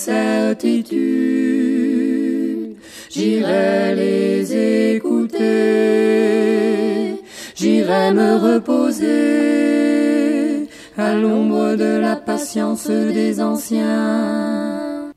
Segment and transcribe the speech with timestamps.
[0.00, 0.96] Certitudes,
[3.10, 5.38] j'irai les écouter,
[7.54, 9.08] j'irai me reposer
[10.96, 15.12] à l'ombre de la patience des anciens.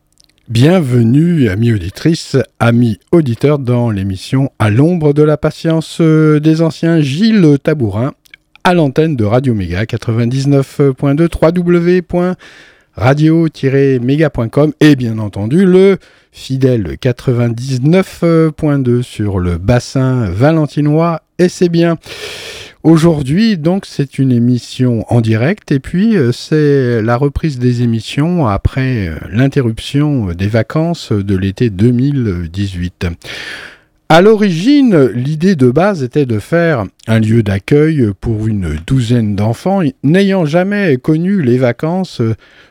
[0.49, 6.99] Bienvenue, amis auditrices, amis auditeurs, dans l'émission À l'ombre de la patience des anciens.
[6.99, 8.11] Gilles Tabourin,
[8.65, 12.35] à l'antenne de Radio Méga 99.2
[12.97, 15.97] www.radio-méga.com et bien entendu le
[16.31, 21.97] fidèle 99.2 sur le bassin valentinois et c'est bien.
[22.83, 28.45] Aujourd'hui, donc, c'est une émission en direct et puis euh, c'est la reprise des émissions
[28.45, 33.05] après euh, l'interruption des vacances de l'été 2018.
[34.13, 39.81] À l'origine, l'idée de base était de faire un lieu d'accueil pour une douzaine d'enfants
[40.03, 42.21] n'ayant jamais connu les vacances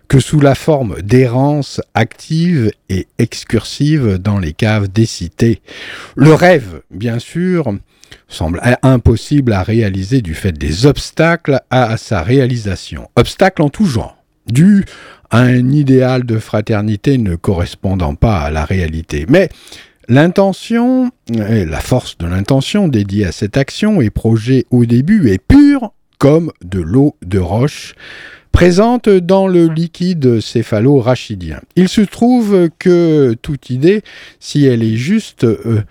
[0.07, 5.63] que sous la forme d'errance active et excursive dans les caves des cités.
[6.15, 7.75] Le rêve, bien sûr,
[8.29, 13.09] semble impossible à réaliser du fait des obstacles à sa réalisation.
[13.17, 14.17] Obstacles en tout genre,
[14.47, 14.85] dus
[15.31, 19.27] à un idéal de fraternité ne correspondant pas à la réalité.
[19.29, 19.49] Mais
[20.09, 25.43] l'intention, et la force de l'intention dédiée à cette action et projet au début est
[25.43, 27.95] pure comme de l'eau de roche
[28.53, 31.61] présente dans le liquide céphalo-rachidien.
[31.75, 34.03] Il se trouve que toute idée,
[34.39, 35.83] si elle est juste, euh,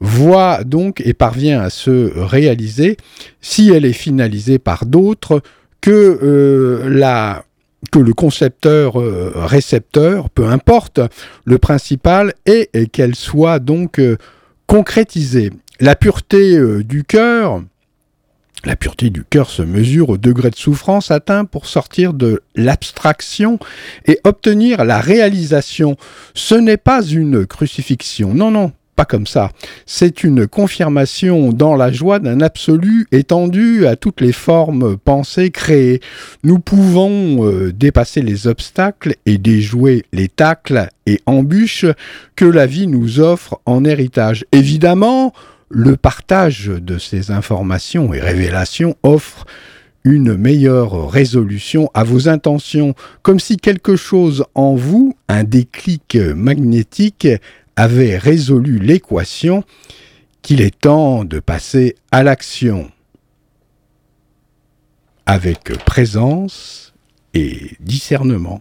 [0.00, 2.98] voit donc et parvient à se réaliser
[3.40, 5.42] si elle est finalisée par d'autres
[5.80, 7.44] que euh, la
[7.90, 11.00] que le concepteur euh, récepteur, peu importe,
[11.44, 14.16] le principal est qu'elle soit donc euh,
[14.66, 15.50] concrétisée.
[15.80, 17.62] La pureté euh, du cœur,
[18.64, 23.58] la pureté du cœur se mesure au degré de souffrance atteint pour sortir de l'abstraction
[24.06, 25.96] et obtenir la réalisation.
[26.34, 29.50] Ce n'est pas une crucifixion, non, non, pas comme ça.
[29.86, 36.00] C'est une confirmation dans la joie d'un absolu étendu à toutes les formes pensées, créées.
[36.44, 41.86] Nous pouvons euh, dépasser les obstacles et déjouer les tacles et embûches
[42.36, 44.44] que la vie nous offre en héritage.
[44.52, 45.32] Évidemment,
[45.70, 49.46] le partage de ces informations et révélations offre
[50.04, 57.28] une meilleure résolution à vos intentions, comme si quelque chose en vous, un déclic magnétique,
[57.80, 59.64] avait résolu l'équation
[60.42, 62.90] qu'il est temps de passer à l'action
[65.24, 66.92] avec présence
[67.32, 68.60] et discernement.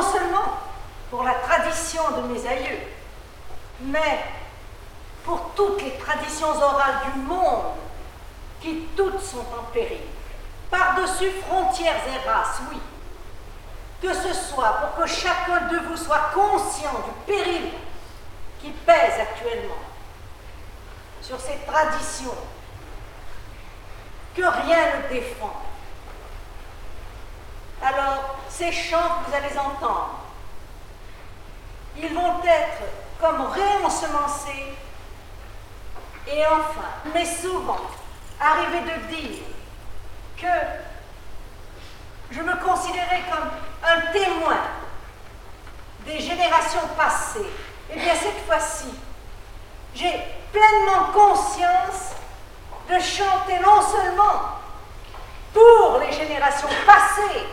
[0.00, 0.58] Non seulement
[1.10, 2.78] pour la tradition de mes aïeux,
[3.80, 4.24] mais
[5.24, 7.74] pour toutes les traditions orales du monde,
[8.60, 10.00] qui toutes sont en péril,
[10.70, 12.78] par-dessus frontières et races, oui,
[14.00, 17.70] que ce soit pour que chacun de vous soit conscient du péril
[18.62, 19.74] qui pèse actuellement
[21.20, 22.34] sur ces traditions,
[24.34, 25.69] que rien ne défend.
[27.82, 30.20] Alors, ces chants que vous allez entendre,
[31.96, 32.82] ils vont être
[33.20, 34.74] comme réensemencés
[36.26, 37.80] et enfin, mais souvent,
[38.38, 39.38] arriver de dire
[40.36, 40.46] que
[42.30, 43.50] je me considérais comme
[43.82, 44.58] un témoin
[46.06, 47.40] des générations passées.
[47.90, 48.94] Et eh bien cette fois-ci,
[49.94, 50.22] j'ai
[50.52, 52.12] pleinement conscience
[52.88, 54.58] de chanter non seulement
[55.52, 57.46] pour les générations passées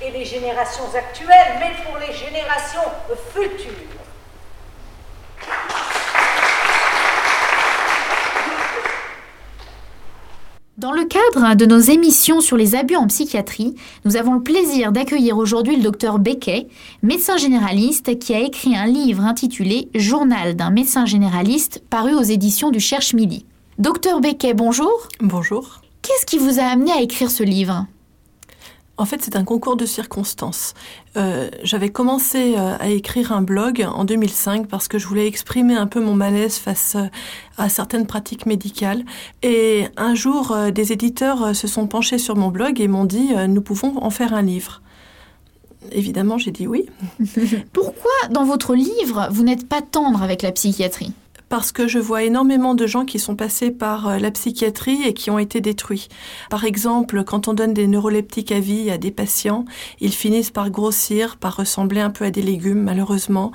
[0.00, 2.80] et les générations actuelles, mais pour les générations
[3.32, 3.72] futures.
[10.78, 13.74] Dans le cadre de nos émissions sur les abus en psychiatrie,
[14.04, 16.68] nous avons le plaisir d'accueillir aujourd'hui le docteur Becquet,
[17.02, 22.70] médecin généraliste qui a écrit un livre intitulé Journal d'un médecin généraliste paru aux éditions
[22.70, 23.44] du Cherche Midi.
[23.78, 25.08] Docteur Becquet, bonjour.
[25.18, 25.80] Bonjour.
[26.02, 27.86] Qu'est-ce qui vous a amené à écrire ce livre?
[28.98, 30.74] En fait, c'est un concours de circonstances.
[31.16, 35.74] Euh, j'avais commencé euh, à écrire un blog en 2005 parce que je voulais exprimer
[35.74, 37.06] un peu mon malaise face euh,
[37.56, 39.04] à certaines pratiques médicales.
[39.42, 43.62] Et un jour, des éditeurs se sont penchés sur mon blog et m'ont dit nous
[43.62, 44.82] pouvons en faire un livre.
[45.92, 46.86] Évidemment, j'ai dit oui.
[47.72, 51.12] Pourquoi, dans votre livre, vous n'êtes pas tendre avec la psychiatrie?
[51.48, 55.14] Parce que je vois énormément de gens qui sont passés par euh, la psychiatrie et
[55.14, 56.08] qui ont été détruits.
[56.50, 59.64] Par exemple, quand on donne des neuroleptiques à vie à des patients,
[60.00, 63.52] ils finissent par grossir, par ressembler un peu à des légumes, malheureusement.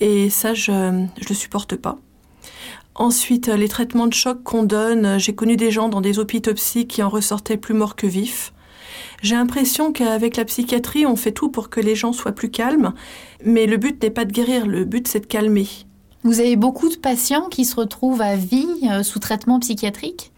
[0.00, 1.98] Et ça, je ne le supporte pas.
[2.94, 6.12] Ensuite, les traitements de choc qu'on donne, j'ai connu des gens dans des
[6.54, 8.52] psy qui en ressortaient plus morts que vifs.
[9.22, 12.92] J'ai l'impression qu'avec la psychiatrie, on fait tout pour que les gens soient plus calmes,
[13.44, 15.68] mais le but n'est pas de guérir, le but c'est de calmer.
[16.24, 20.30] Vous avez beaucoup de patients qui se retrouvent à vie euh, sous traitement psychiatrique?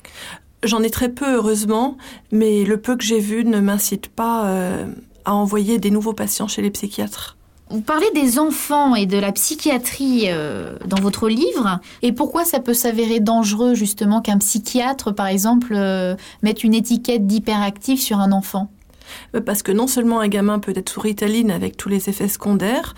[0.62, 1.98] J'en ai très peu, heureusement,
[2.32, 4.86] mais le peu que j'ai vu ne m'incite pas euh,
[5.26, 7.36] à envoyer des nouveaux patients chez les psychiatres.
[7.68, 12.60] Vous parlez des enfants et de la psychiatrie euh, dans votre livre, et pourquoi ça
[12.60, 15.76] peut s'avérer dangereux justement qu'un psychiatre, par exemple,
[16.42, 18.70] mette une étiquette d'hyperactif sur un enfant?
[19.44, 22.94] Parce que non seulement un gamin peut être sous Ritaline avec tous les effets secondaires,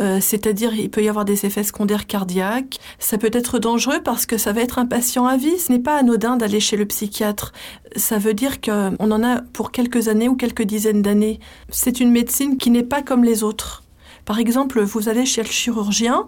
[0.00, 2.78] euh, c'est-à-dire il peut y avoir des effets secondaires cardiaques.
[2.98, 5.58] Ça peut être dangereux parce que ça va être un patient à vie.
[5.58, 7.52] Ce n'est pas anodin d'aller chez le psychiatre.
[7.96, 11.40] Ça veut dire qu'on en a pour quelques années ou quelques dizaines d'années.
[11.70, 13.85] C'est une médecine qui n'est pas comme les autres.
[14.26, 16.26] Par exemple, vous allez chez le chirurgien,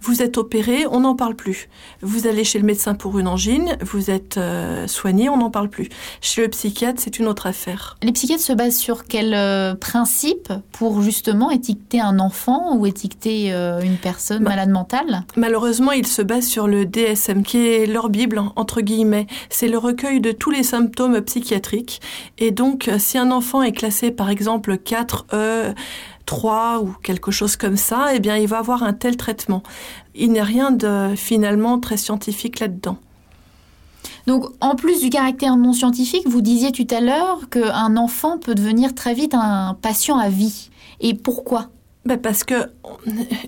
[0.00, 1.68] vous êtes opéré, on n'en parle plus.
[2.00, 5.68] Vous allez chez le médecin pour une angine, vous êtes euh, soigné, on n'en parle
[5.68, 5.88] plus.
[6.20, 7.96] Chez le psychiatre, c'est une autre affaire.
[8.04, 13.52] Les psychiatres se basent sur quel euh, principe pour justement étiqueter un enfant ou étiqueter
[13.52, 15.24] euh, une personne bah, malade mentale?
[15.34, 19.26] Malheureusement, ils se basent sur le DSM, qui est leur Bible, entre guillemets.
[19.48, 22.00] C'est le recueil de tous les symptômes psychiatriques.
[22.38, 25.74] Et donc, si un enfant est classé par exemple 4E,
[26.30, 29.64] 3 ou quelque chose comme ça, eh bien, il va avoir un tel traitement.
[30.14, 32.98] Il n'y a rien de finalement très scientifique là-dedans.
[34.28, 38.54] Donc, en plus du caractère non scientifique, vous disiez tout à l'heure qu'un enfant peut
[38.54, 40.70] devenir très vite un patient à vie.
[41.00, 41.66] Et pourquoi?
[42.06, 42.54] Ben parce que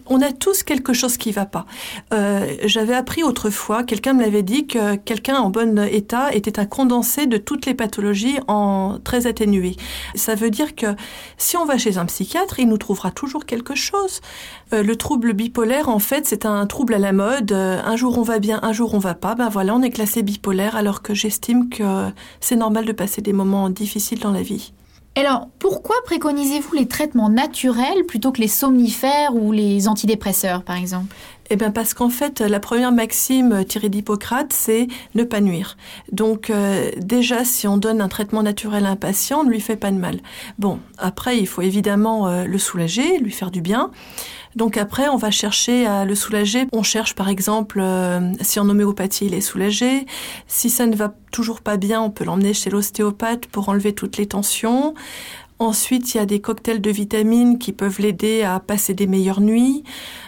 [0.06, 1.64] on a tous quelque chose qui va pas.
[2.12, 6.66] Euh, J'avais appris autrefois, quelqu'un me l'avait dit que quelqu'un en bon état était un
[6.66, 9.76] condensé de toutes les pathologies en très atténuées.
[10.14, 10.94] Ça veut dire que
[11.38, 14.21] si on va chez un psychiatre, il nous trouvera toujours quelque chose.
[14.75, 17.52] Euh, le trouble bipolaire, en fait, c'est un trouble à la mode.
[17.52, 19.35] Euh, un jour on va bien, un jour on va pas.
[19.35, 23.32] Ben voilà, on est classé bipolaire, alors que j'estime que c'est normal de passer des
[23.32, 24.73] moments difficiles dans la vie.
[25.14, 31.14] Alors, pourquoi préconisez-vous les traitements naturels plutôt que les somnifères ou les antidépresseurs, par exemple?
[31.50, 35.76] Eh bien parce qu'en fait, la première maxime tirée d'Hippocrate, c'est ne pas nuire.
[36.11, 39.61] Donc euh, déjà, si on donne un traitement naturel à un patient, on ne lui
[39.61, 40.21] fait pas de mal.
[40.59, 43.90] Bon, après, il faut évidemment euh, le soulager, lui faire du bien.
[44.56, 46.66] Donc après, on va chercher à le soulager.
[46.73, 50.06] On cherche par exemple euh, si en homéopathie il est soulagé.
[50.47, 54.16] Si ça ne va toujours pas bien, on peut l'emmener chez l'ostéopathe pour enlever toutes
[54.16, 54.94] les tensions.
[55.59, 59.40] Ensuite, il y a des cocktails de vitamines qui peuvent l'aider à passer des meilleures
[59.40, 59.85] nuits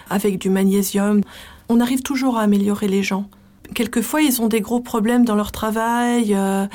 [0.09, 1.23] avec du magnésium.
[1.69, 3.29] On arrive toujours à améliorer les gens.
[3.75, 6.67] Quelquefois, ils ont des gros problèmes dans leur travail, euh,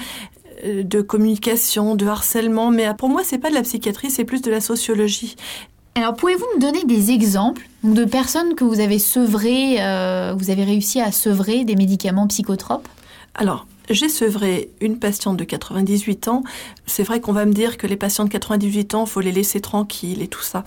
[0.65, 4.51] de communication, de harcèlement, mais pour moi, c'est pas de la psychiatrie, c'est plus de
[4.51, 5.35] la sociologie.
[5.99, 10.63] Alors, pouvez-vous me donner des exemples de personnes que vous avez sevrées, euh, vous avez
[10.63, 12.87] réussi à sevrer des médicaments psychotropes?
[13.35, 16.45] Alors, j'ai sevré une patiente de 98 ans.
[16.85, 19.59] C'est vrai qu'on va me dire que les patients de 98 ans, faut les laisser
[19.59, 20.63] tranquilles et tout ça.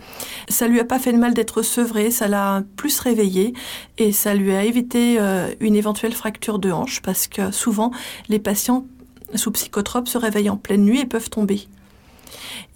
[0.50, 3.54] Ça lui a pas fait de mal d'être sevré, ça l'a plus réveillé
[3.96, 7.90] et ça lui a évité euh, une éventuelle fracture de hanche parce que souvent
[8.28, 8.84] les patients
[9.34, 11.68] sous psychotropes se réveillent en pleine nuit et peuvent tomber.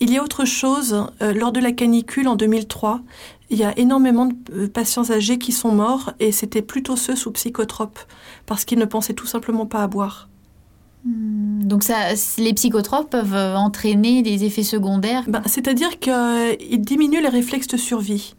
[0.00, 3.00] Il y a autre chose, euh, lors de la canicule en 2003,
[3.49, 7.17] il y a énormément de euh, patients âgés qui sont morts et c'était plutôt ceux
[7.17, 8.00] sous psychotropes
[8.45, 10.29] parce qu'ils ne pensaient tout simplement pas à boire.
[11.05, 15.25] Hmm, donc ça, les psychotropes peuvent euh, entraîner des effets secondaires?
[15.29, 18.35] Ben, C'est-à-dire qu'ils diminuent les réflexes de survie.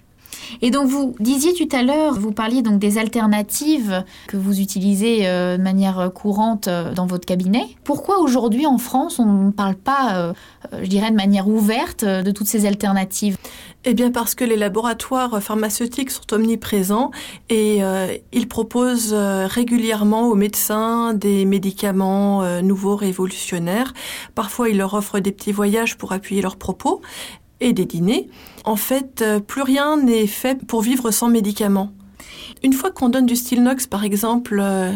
[0.62, 5.28] Et donc vous disiez tout à l'heure, vous parliez donc des alternatives que vous utilisez
[5.28, 7.66] euh, de manière courante euh, dans votre cabinet.
[7.84, 10.34] Pourquoi aujourd'hui en France on ne parle pas, euh,
[10.82, 13.38] je dirais de manière ouverte, de toutes ces alternatives?
[13.86, 17.12] Eh bien parce que les laboratoires pharmaceutiques sont omniprésents
[17.50, 17.80] et
[18.34, 23.94] ils proposent régulièrement aux médecins des médicaments nouveaux révolutionnaires.
[24.36, 27.02] Parfois ils leur offrent des petits voyages pour appuyer leurs propos
[27.60, 28.30] et des dîners.
[28.66, 31.92] En fait, euh, plus rien n'est fait pour vivre sans médicaments.
[32.64, 34.92] Une fois qu'on donne du Stilnox, par exemple, euh,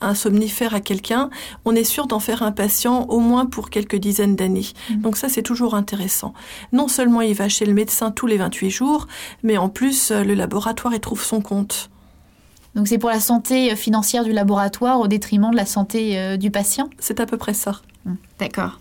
[0.00, 1.30] un somnifère à quelqu'un,
[1.64, 4.68] on est sûr d'en faire un patient au moins pour quelques dizaines d'années.
[4.90, 4.96] Mmh.
[5.00, 6.34] Donc ça, c'est toujours intéressant.
[6.72, 9.08] Non seulement il va chez le médecin tous les 28 jours,
[9.42, 11.90] mais en plus, euh, le laboratoire y trouve son compte.
[12.74, 16.90] Donc c'est pour la santé financière du laboratoire au détriment de la santé du patient?
[16.98, 17.80] C'est à peu près ça.
[18.04, 18.14] Mmh.
[18.38, 18.78] D'accord.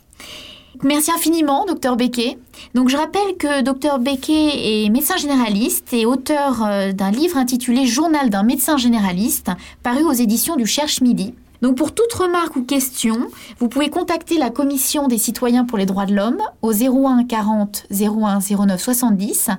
[0.83, 2.37] Merci infiniment, docteur Becquet.
[2.73, 7.85] Donc, je rappelle que docteur Becquet est médecin généraliste et auteur euh, d'un livre intitulé
[7.85, 9.51] Journal d'un médecin généraliste,
[9.83, 11.33] paru aux éditions du Cherche Midi.
[11.61, 13.15] Donc, pour toute remarque ou question,
[13.59, 17.87] vous pouvez contacter la Commission des citoyens pour les droits de l'homme au 01 40
[17.91, 19.49] 01 09 70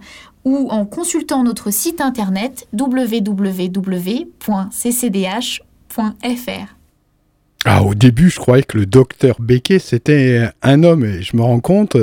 [0.45, 3.57] ou en consultant notre site internet www.ccdh.fr.
[7.69, 11.43] Ah, au début, je croyais que le docteur Becquet, c'était un homme, et je me
[11.43, 11.97] rends compte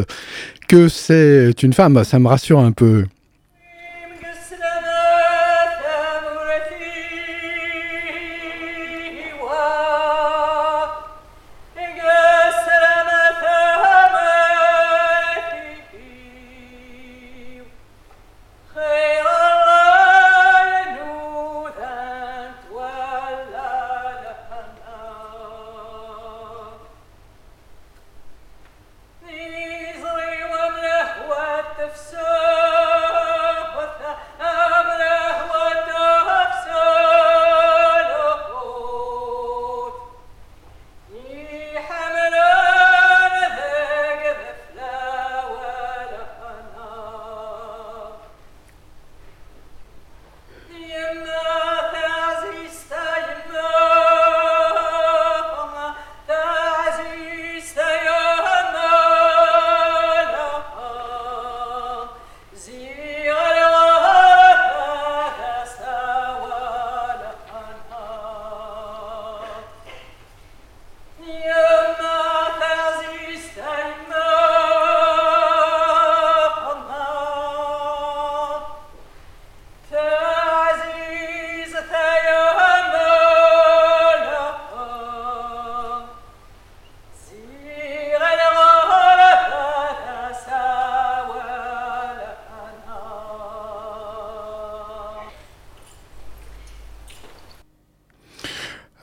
[0.68, 2.04] que c'est une femme.
[2.04, 3.06] Ça me rassure un peu.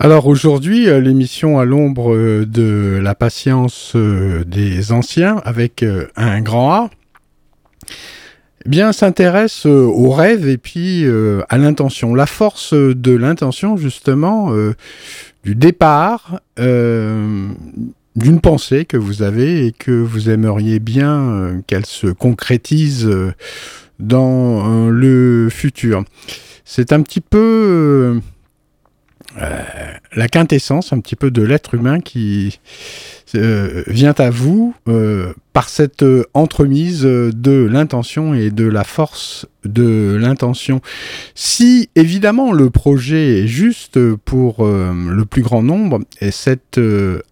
[0.03, 5.85] Alors aujourd'hui, euh, l'émission à l'ombre euh, de la patience euh, des anciens avec
[6.17, 6.91] un grand A,
[8.65, 11.05] eh bien s'intéresse au rêve et puis
[11.49, 12.15] à l'intention.
[12.15, 14.53] La force de l'intention justement
[15.45, 17.57] du départ d'une
[18.43, 23.11] pensée que vous avez et que vous aimeriez bien qu'elle se concrétise
[23.99, 26.05] dans le futur.
[26.67, 28.21] C'est un petit peu
[29.37, 32.59] la quintessence un petit peu de l'être humain qui
[33.37, 39.47] euh, vient à vous euh, par cette euh, entremise de l'intention et de la force
[39.65, 40.81] de l'intention.
[41.35, 46.81] Si évidemment le projet est juste pour le plus grand nombre, et cette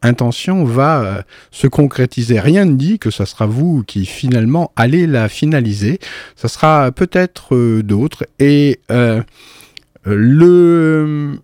[0.02, 2.38] intention va se concrétiser.
[2.38, 6.00] Rien ne dit que ce sera vous qui finalement allez la finaliser.
[6.36, 8.26] Ce sera peut-être d'autres.
[8.38, 8.80] Et
[10.04, 11.38] le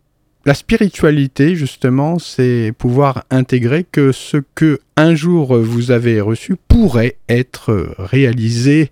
[0.46, 7.16] la spiritualité, justement, c'est pouvoir intégrer que ce que un jour vous avez reçu pourrait
[7.30, 8.90] être réalisé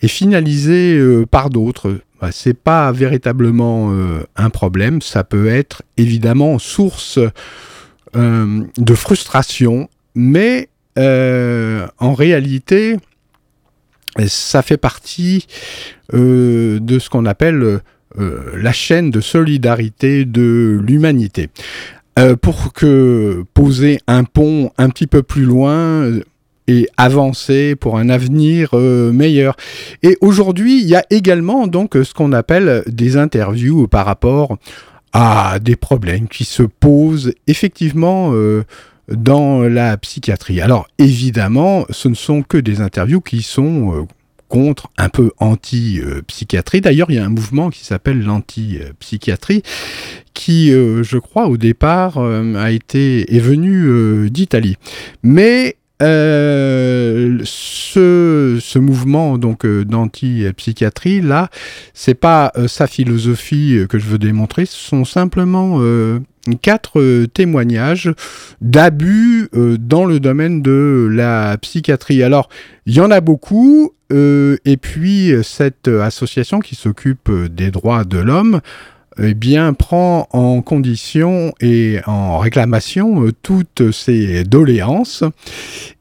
[0.00, 1.98] et finalisé euh, par d'autres.
[2.20, 7.18] Bah, c'est pas véritablement euh, un problème, ça peut être évidemment source
[8.14, 12.96] euh, de frustration, mais en réalité,
[14.28, 15.46] ça fait partie
[16.10, 17.82] de ce qu'on appelle
[18.18, 21.50] la chaîne de solidarité de l'humanité.
[22.18, 26.24] Euh, pour que poser un pont un petit peu plus loin euh,
[26.66, 29.54] et avancer pour un avenir meilleur.
[30.02, 34.56] Et aujourd'hui, il y a également donc ce qu'on appelle des interviews par rapport
[35.12, 38.32] à des problèmes qui se posent effectivement
[39.08, 40.60] dans la psychiatrie.
[40.60, 44.08] Alors évidemment, ce ne sont que des interviews qui sont
[44.48, 46.80] contre, un peu anti-psychiatrie.
[46.80, 49.62] D'ailleurs, il y a un mouvement qui s'appelle l'anti-psychiatrie,
[50.34, 54.76] qui, euh, je crois, au départ, euh, a été est venu euh, d'Italie.
[55.22, 57.38] Mais ce,
[58.60, 61.48] ce, mouvement donc d'anti-psychiatrie là,
[61.94, 65.80] c'est pas sa philosophie que je veux démontrer, ce sont simplement
[66.54, 68.12] quatre témoignages
[68.60, 72.22] d'abus dans le domaine de la psychiatrie.
[72.22, 72.48] Alors,
[72.86, 78.18] il y en a beaucoup, euh, et puis cette association qui s'occupe des droits de
[78.18, 78.60] l'homme
[79.18, 85.24] eh bien, prend en condition et en réclamation euh, toutes ces doléances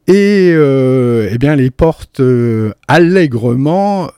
[0.08, 2.22] et euh, eh bien, les porte
[2.88, 4.12] allègrement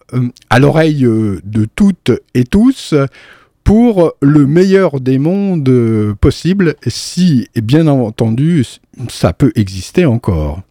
[0.49, 2.93] à l'oreille de toutes et tous
[3.67, 8.63] pour le meilleur des mondes possibles, si, bien entendu,
[9.09, 10.61] ça peut exister encore.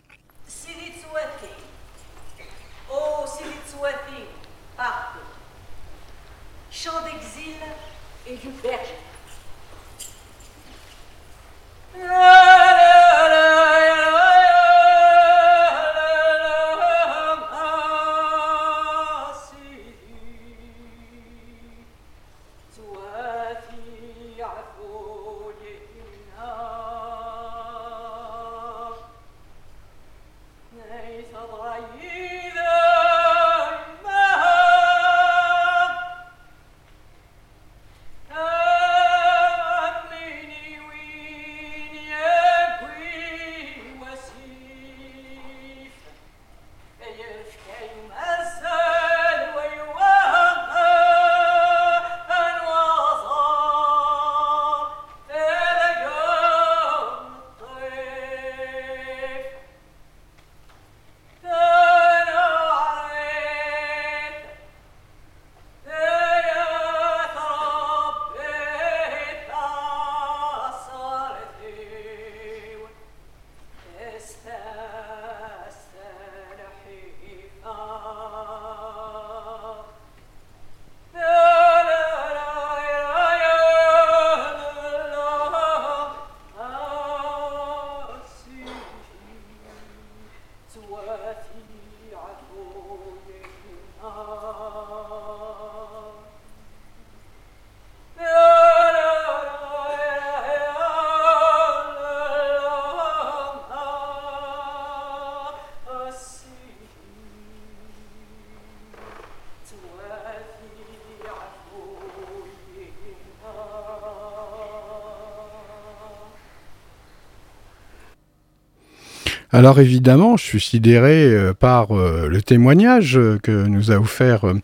[119.52, 124.54] Alors évidemment, je suis sidéré euh, par euh, le témoignage que nous a offert euh,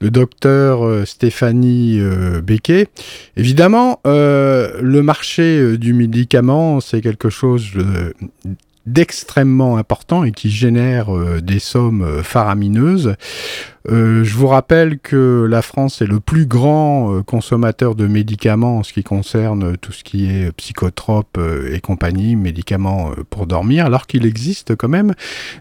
[0.00, 2.00] le docteur Stéphanie
[2.42, 2.88] Becquet.
[3.36, 7.72] Évidemment, le marché du médicament, c'est quelque chose
[8.86, 13.14] d'extrêmement important et qui génère euh, des sommes euh, faramineuses.
[13.88, 18.82] Euh, je vous rappelle que la France est le plus grand consommateur de médicaments en
[18.82, 24.06] ce qui concerne tout ce qui est psychotrope euh, et compagnie, médicaments pour dormir, alors
[24.06, 25.14] qu'il existe quand même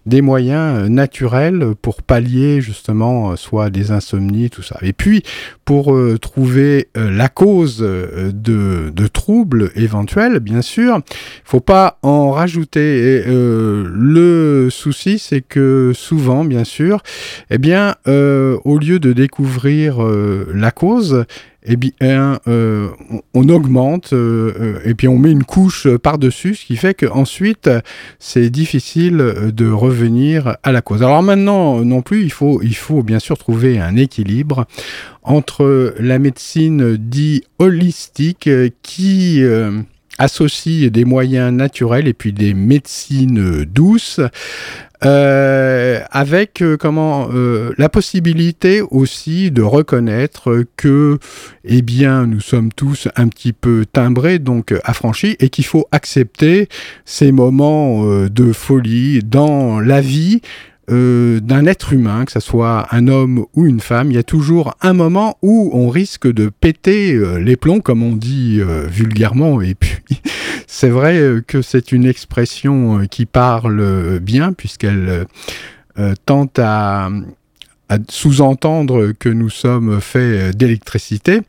[0.05, 4.77] des moyens naturels pour pallier justement soit des insomnies, tout ça.
[4.81, 5.23] Et puis,
[5.63, 10.99] pour trouver la cause de, de, troubles éventuels, bien sûr,
[11.43, 13.08] faut pas en rajouter.
[13.17, 17.01] Et, le souci, c'est que souvent, bien sûr,
[17.49, 21.25] eh bien, euh, au lieu de découvrir euh, la cause,
[21.65, 22.87] eh euh,
[23.33, 27.69] on, augmente et puis on met une couche par-dessus, ce qui fait qu'ensuite,
[28.17, 31.03] c'est difficile de revenir à la cause.
[31.03, 34.65] Alors maintenant, non plus, il faut, il faut bien sûr trouver un équilibre
[35.21, 38.49] entre la médecine dit holistique
[38.81, 39.43] qui
[40.19, 44.19] associe des moyens naturels et puis des médecines douces
[45.05, 51.19] euh, avec euh, comment euh, la possibilité aussi de reconnaître que
[51.63, 56.67] eh bien nous sommes tous un petit peu timbrés donc affranchis et qu'il faut accepter
[57.05, 60.41] ces moments de folie dans la vie
[60.91, 64.23] euh, d'un être humain, que ce soit un homme ou une femme, il y a
[64.23, 68.87] toujours un moment où on risque de péter euh, les plombs, comme on dit euh,
[68.87, 69.61] vulgairement.
[69.61, 69.99] Et puis,
[70.67, 75.25] c'est vrai que c'est une expression qui parle bien, puisqu'elle
[76.25, 77.09] tente à,
[77.89, 81.41] à sous-entendre que nous sommes faits d'électricité.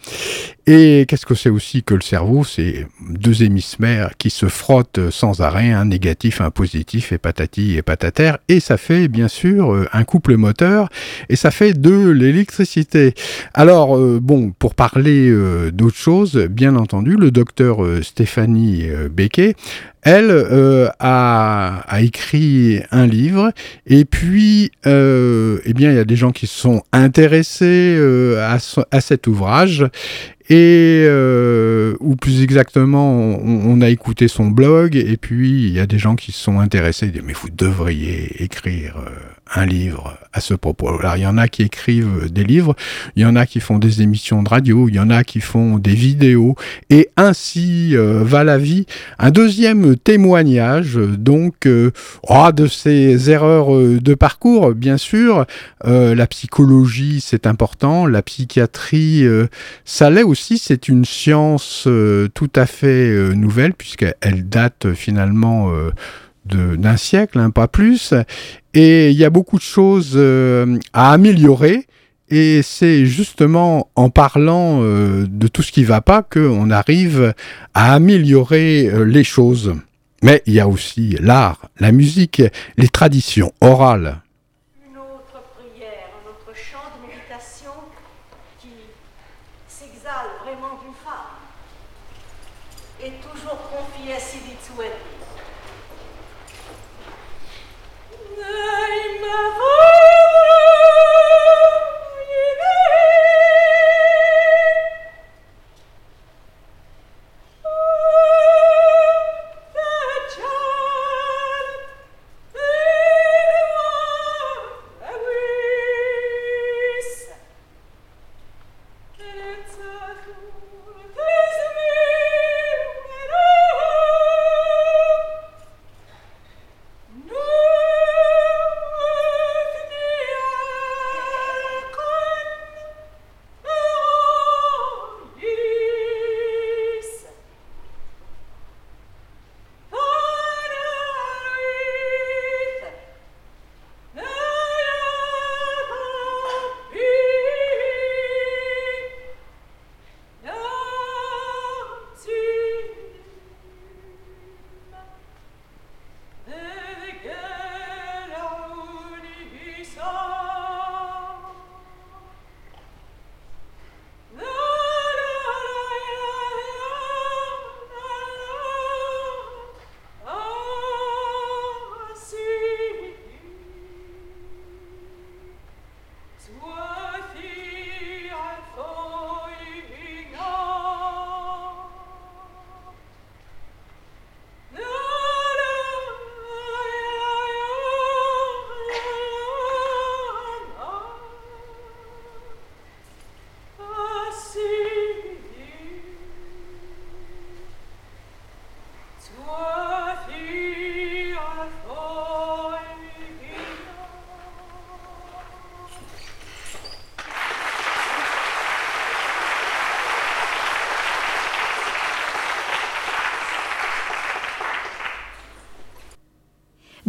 [0.73, 2.45] Et qu'est-ce que c'est aussi que le cerveau?
[2.45, 7.83] C'est deux hémisphères qui se frottent sans arrêt, un négatif, un positif, et patati et
[7.83, 10.89] patater, et ça fait bien sûr un couple moteur,
[11.29, 13.15] et ça fait de l'électricité.
[13.53, 19.57] Alors, euh, bon, pour parler euh, d'autre chose, bien entendu, le docteur euh, Stéphanie Becquet,
[20.03, 20.31] elle
[21.01, 23.51] a, écrit un livre,
[23.87, 27.99] et puis, eh bien, il y a des gens qui sont intéressés
[28.41, 29.85] à cet ouvrage,
[30.51, 35.87] et euh, ou plus exactement, on, a écouté son blog et puis il y a
[35.87, 39.11] des gens qui se sont intéressés, mais vous devriez écrire euh,
[39.55, 40.89] un livre à ce propos.
[40.89, 42.75] Alors il y en a qui écrivent des livres,
[43.15, 45.41] il y en a qui font des émissions de radio, il y en a qui
[45.41, 46.57] font des vidéos,
[46.89, 48.87] et ainsi euh, va la vie.
[49.21, 51.93] Un deuxième témoignage donc euh,
[52.29, 55.47] oh, de ces erreurs de parcours, bien sûr.
[55.85, 59.25] la psychologie c'est important, la psychiatrie
[59.85, 61.87] ça l'est aussi, c'est une science
[62.35, 65.73] tout à fait nouvelle puisqu'elle date finalement
[66.47, 68.15] d'un siècle, hein, pas plus.
[68.75, 71.87] Et il y a beaucoup de choses euh, à améliorer.
[72.33, 77.35] Et c'est justement en parlant euh, de tout ce qui ne va pas qu'on arrive
[77.75, 79.75] à améliorer euh, les choses.
[80.23, 82.43] Mais il y a aussi l'art, la musique,
[82.77, 84.21] les traditions orales.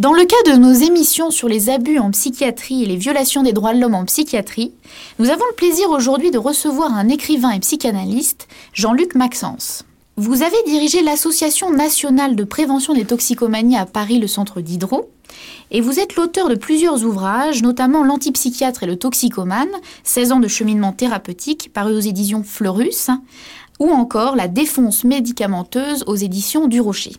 [0.02, 3.52] Dans le cas de nos émissions sur les abus en psychiatrie et les violations des
[3.52, 4.72] droits de l'homme en psychiatrie,
[5.20, 9.84] nous avons le plaisir aujourd'hui de recevoir un écrivain et psychanalyste, Jean-Luc Maxence.
[10.16, 15.08] Vous avez dirigé l'Association nationale de prévention des toxicomanies à Paris, le centre d'Hydro,
[15.70, 19.70] et vous êtes l'auteur de plusieurs ouvrages, notamment L'antipsychiatre et le toxicomane,
[20.02, 23.10] 16 ans de cheminement thérapeutique, paru aux éditions Fleurus,
[23.78, 27.12] ou encore La défonce médicamenteuse aux éditions du Rocher.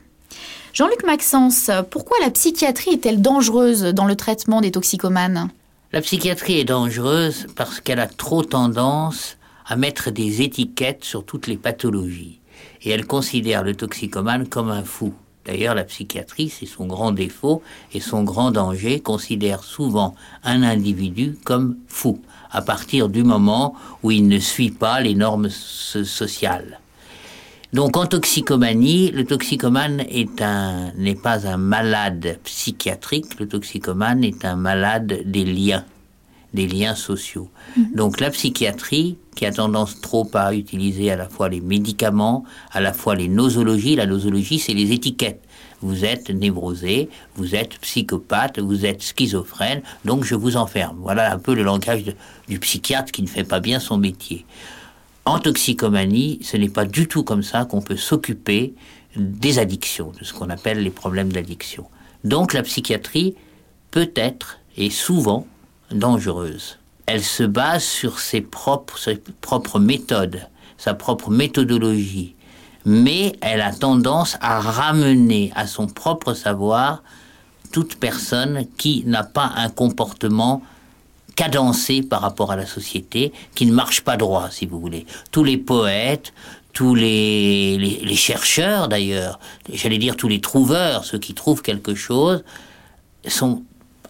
[0.74, 5.52] Jean-Luc Maxence, pourquoi la psychiatrie est-elle dangereuse dans le traitement des toxicomanes?
[5.92, 11.46] La psychiatrie est dangereuse parce qu'elle a trop tendance à mettre des étiquettes sur toutes
[11.46, 12.40] les pathologies.
[12.82, 15.14] Et elle considère le toxicomane comme un fou.
[15.46, 17.62] D'ailleurs, la psychiatrie, c'est son grand défaut
[17.94, 24.10] et son grand danger, considère souvent un individu comme fou, à partir du moment où
[24.10, 26.80] il ne suit pas les normes sociales.
[27.74, 34.46] Donc en toxicomanie, le toxicomane est un n'est pas un malade psychiatrique, le toxicomane est
[34.46, 35.84] un malade des liens,
[36.54, 37.50] des liens sociaux.
[37.76, 37.96] Mhm.
[37.96, 42.80] Donc la psychiatrie qui a tendance trop à utiliser à la fois les médicaments, à
[42.80, 43.96] la fois les nosologies.
[43.96, 45.42] La nosologie, c'est les étiquettes.
[45.82, 50.98] Vous êtes névrosé, vous êtes psychopathe, vous êtes schizophrène, donc je vous enferme.
[51.02, 52.04] Voilà un peu le langage
[52.48, 54.46] du psychiatre qui ne fait pas bien son métier.
[55.26, 58.74] En toxicomanie, ce n'est pas du tout comme ça qu'on peut s'occuper
[59.16, 61.86] des addictions, de ce qu'on appelle les problèmes d'addiction.
[62.24, 63.36] Donc la psychiatrie
[63.92, 65.48] peut être et souvent
[65.92, 72.36] dangereuse elle se base sur ses propres, méthodes, sa propre méthodologie.
[72.86, 77.04] Mais elle a tendance à ramener à son propre savoir
[77.72, 80.62] toute personne qui n'a pas un comportement
[81.36, 85.06] cadencé par rapport à la société, qui ne marche pas droit, si vous voulez.
[85.32, 86.34] Tous les poètes,
[86.74, 89.40] tous les, les, chercheurs d'ailleurs,
[89.72, 92.44] j'allais dire tous les trouveurs, ceux qui trouvent quelque chose,
[93.28, 93.64] sont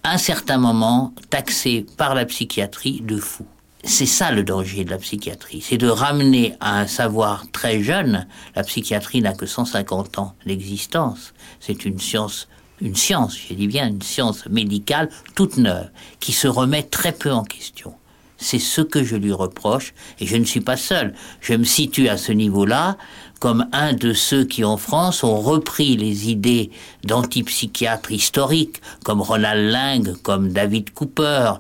[0.04, 3.46] un certain moment taxé par la psychiatrie de fou.
[3.86, 8.28] C'est ça le danger de la psychiatrie, c'est de ramener à un savoir très jeune,
[8.56, 12.48] la psychiatrie n'a que 150 ans d'existence, c'est une science,
[12.82, 17.32] une science, je dis bien une science médicale toute neuve, qui se remet très peu
[17.32, 17.94] en question.
[18.38, 21.14] C'est ce que je lui reproche, et je ne suis pas seul.
[21.40, 22.98] Je me situe à ce niveau-là
[23.40, 26.72] comme un de ceux qui en France ont repris les idées
[27.04, 31.54] d'antipsychiatres historiques, comme Ronald Lang, comme David Cooper,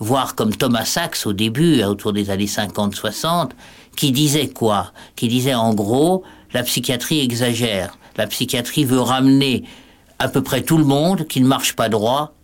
[0.00, 3.50] voire comme Thomas Sachs au début, autour des années 50-60,
[3.96, 4.92] qui disait quoi?
[5.16, 9.64] Qui disait en gros, la psychiatrie exagère, la psychiatrie veut ramener
[10.20, 12.34] à peu près tout le monde qui ne marche pas droit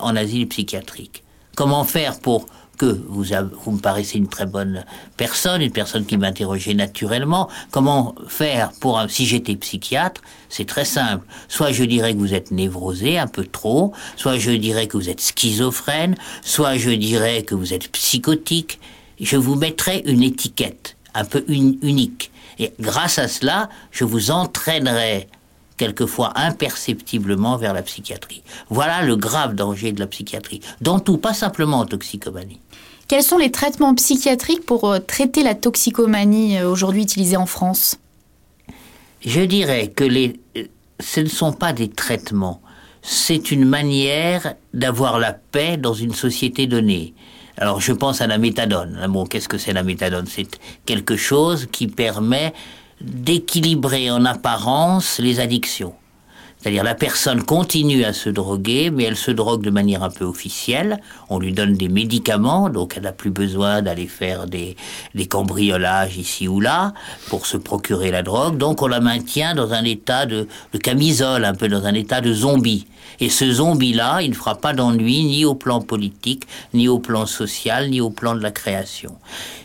[0.00, 1.22] en asile psychiatrique.
[1.54, 2.46] Comment faire pour
[2.78, 4.84] que vous, me paraissez une très bonne
[5.16, 7.48] personne, une personne qui m'interrogeait naturellement?
[7.70, 11.26] Comment faire pour, si j'étais psychiatre, c'est très simple.
[11.48, 15.10] Soit je dirais que vous êtes névrosé un peu trop, soit je dirais que vous
[15.10, 18.80] êtes schizophrène, soit je dirais que vous êtes psychotique.
[19.20, 22.30] Je vous mettrai une étiquette un peu unique.
[22.58, 25.28] Et grâce à cela, je vous entraînerai
[25.76, 28.42] quelquefois imperceptiblement vers la psychiatrie.
[28.70, 32.60] Voilà le grave danger de la psychiatrie, dans tout, pas simplement en toxicomanie.
[33.08, 37.98] Quels sont les traitements psychiatriques pour euh, traiter la toxicomanie euh, aujourd'hui utilisée en France?
[39.24, 40.64] Je dirais que les, euh,
[40.98, 42.60] ce ne sont pas des traitements,
[43.02, 47.14] c'est une manière d'avoir la paix dans une société donnée.
[47.58, 49.06] Alors je pense à la méthadone.
[49.08, 50.26] Bon, qu'est-ce que c'est la méthadone?
[50.26, 52.52] C'est quelque chose qui permet
[53.00, 55.94] d'équilibrer en apparence les addictions.
[56.66, 60.24] C'est-à-dire la personne continue à se droguer, mais elle se drogue de manière un peu
[60.24, 61.00] officielle.
[61.30, 64.74] On lui donne des médicaments, donc elle n'a plus besoin d'aller faire des,
[65.28, 66.92] cambriolages ici ou là
[67.28, 68.58] pour se procurer la drogue.
[68.58, 72.20] Donc on la maintient dans un état de, de camisole, un peu dans un état
[72.20, 72.88] de zombie.
[73.20, 77.26] Et ce zombie-là, il ne fera pas d'ennui ni au plan politique, ni au plan
[77.26, 79.14] social, ni au plan de la création.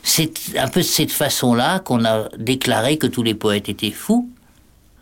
[0.04, 4.30] C'est un peu de cette façon-là qu'on a déclaré que tous les poètes étaient fous.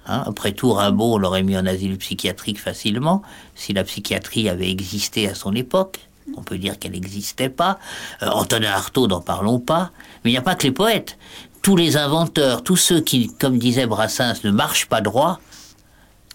[0.10, 3.22] Hein, après tout, Rimbaud, l'aurait mis en asile psychiatrique facilement
[3.54, 6.00] si la psychiatrie avait existé à son époque.
[6.36, 7.78] On peut dire qu'elle n'existait pas.
[8.24, 9.92] Euh, Antonin Artaud, n'en parlons pas.
[10.24, 11.18] Mais il n'y a pas que les poètes.
[11.62, 15.40] Tous les inventeurs, tous ceux qui, comme disait Brassens, ne marchent pas droit,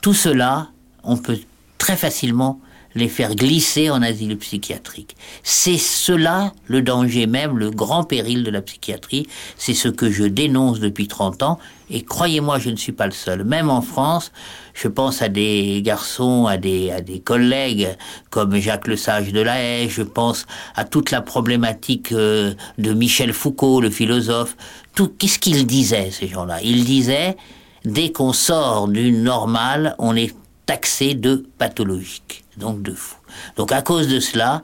[0.02, 0.68] tout cela,
[1.02, 1.38] on peut
[1.78, 2.60] très facilement
[2.94, 5.16] les faire glisser en asile psychiatrique.
[5.42, 9.26] C'est cela le danger même, le grand péril de la psychiatrie.
[9.56, 11.58] C'est ce que je dénonce depuis 30 ans.
[11.90, 13.44] Et croyez-moi, je ne suis pas le seul.
[13.44, 14.32] Même en France,
[14.72, 17.88] je pense à des garçons, à des, à des collègues
[18.30, 23.32] comme Jacques Lesage de la Haye, je pense à toute la problématique euh, de Michel
[23.32, 24.56] Foucault, le philosophe.
[24.94, 26.60] Tout, qu'est-ce qu'ils disaient, ces gens-là?
[26.62, 27.36] Ils disaient,
[27.84, 30.34] dès qu'on sort du normal, on est
[30.66, 32.43] taxé de pathologique.
[32.56, 33.16] Donc de fou.
[33.56, 34.62] Donc à cause de cela,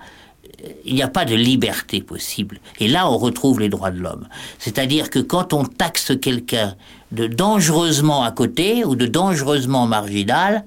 [0.85, 2.61] il n'y a pas de liberté possible.
[2.79, 4.29] Et là, on retrouve les droits de l'homme.
[4.59, 6.77] C'est-à-dire que quand on taxe quelqu'un
[7.13, 10.65] de dangereusement à côté ou de dangereusement marginal,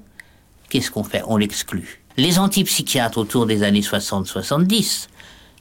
[0.68, 1.22] qu'est-ce qu'on fait?
[1.26, 2.02] On l'exclut.
[2.16, 5.08] Les antipsychiatres autour des années 60-70,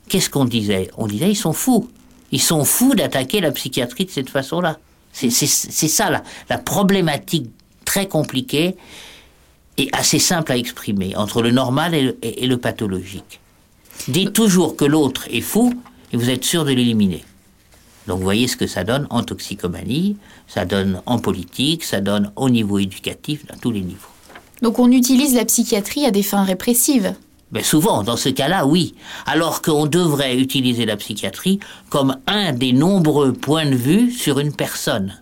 [0.08, 0.90] qu'est-ce qu'on disait?
[0.98, 1.90] On disait ils sont fous.
[2.32, 4.80] Ils sont fous d'attaquer la psychiatrie de cette façon-là.
[5.12, 7.50] C'est ça la, la problématique
[7.86, 8.76] très compliquée
[9.78, 13.40] et assez simple à exprimer entre le normal et le pathologique.
[14.08, 15.74] Dites toujours que l'autre est fou
[16.12, 17.24] et vous êtes sûr de l'éliminer.
[18.08, 22.32] Donc vous voyez ce que ça donne en toxicomanie, ça donne en politique, ça donne
[22.36, 24.10] au niveau éducatif, dans tous les niveaux.
[24.62, 27.16] Donc on utilise la psychiatrie à des fins répressives
[27.54, 28.96] mais souvent, dans ce cas-là, oui.
[29.28, 31.60] Alors qu'on devrait utiliser la psychiatrie
[31.90, 35.22] comme un des nombreux points de vue sur une personne.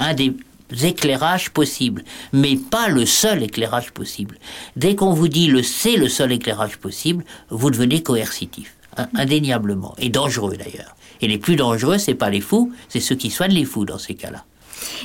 [0.00, 0.34] Un des
[0.82, 4.38] éclairages possibles, mais pas le seul éclairage possible.
[4.76, 8.74] Dès qu'on vous dit le c'est le seul éclairage possible, vous devenez coercitif,
[9.14, 10.96] indéniablement, et dangereux d'ailleurs.
[11.20, 13.98] Et les plus dangereux, c'est pas les fous, c'est ceux qui soignent les fous dans
[13.98, 14.44] ces cas-là.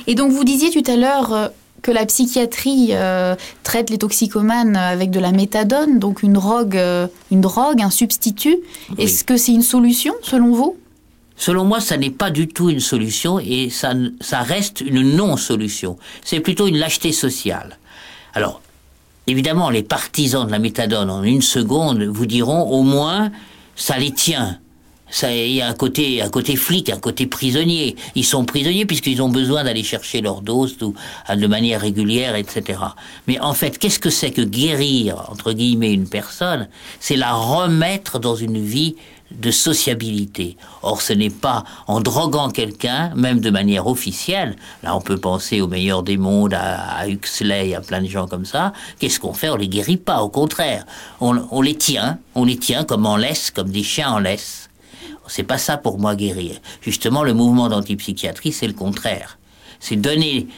[0.06, 1.48] Et donc vous disiez tout à l'heure euh,
[1.82, 7.06] que la psychiatrie euh, traite les toxicomanes avec de la méthadone, donc une drogue, euh,
[7.30, 8.58] une drogue, un substitut.
[8.98, 10.76] Est-ce que c'est une solution selon vous?
[11.36, 13.92] Selon moi, ça n'est pas du tout une solution et ça,
[14.42, 15.96] reste une non-solution.
[16.22, 17.78] C'est plutôt une lâcheté sociale.
[18.34, 18.60] Alors,
[19.26, 23.32] évidemment, les partisans de la méthadone en une seconde vous diront au moins
[23.76, 24.58] ça les tient.
[25.10, 27.94] Ça, il y a un côté, un côté flic, un côté prisonnier.
[28.16, 32.80] Ils sont prisonniers puisqu'ils ont besoin d'aller chercher leur dose de manière régulière, etc.
[33.28, 36.68] Mais en fait, qu'est-ce que c'est que guérir, entre guillemets, une personne?
[36.98, 38.96] C'est la remettre dans une vie
[39.40, 40.56] de sociabilité.
[40.82, 45.60] Or, ce n'est pas en droguant quelqu'un, même de manière officielle, là on peut penser
[45.60, 49.50] au meilleur des mondes, à, Huxley, à plein de gens comme ça, qu'est-ce qu'on fait?
[49.50, 50.86] On les guérit pas, au contraire.
[51.20, 54.70] On, les tient, on les tient comme en laisse, comme des chiens en laisse.
[55.26, 56.56] C'est pas ça pour moi guérir.
[56.82, 59.38] Justement, le mouvement d'antipsychiatrie, c'est le contraire.
[59.80, 60.48] C'est donner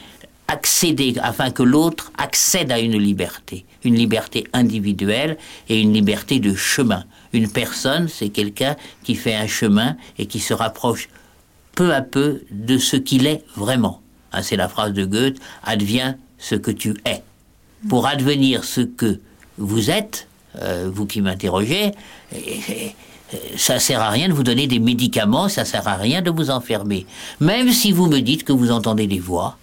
[0.47, 5.37] accéder afin que l'autre accède à une liberté, une liberté individuelle
[5.69, 7.03] et une liberté de chemin.
[7.33, 11.09] Une personne, c'est quelqu'un qui fait un chemin et qui se rapproche
[11.75, 14.01] peu à peu de ce qu'il est vraiment.
[14.31, 17.23] Hein, c'est la phrase de Goethe, adviens ce que tu es.
[17.89, 19.19] Pour advenir ce que
[19.57, 20.27] vous êtes,
[20.61, 21.91] euh, vous qui m'interrogez,
[23.55, 26.49] ça sert à rien de vous donner des médicaments, ça sert à rien de vous
[26.49, 27.05] enfermer.
[27.39, 29.57] Même si vous me dites que vous entendez des voix,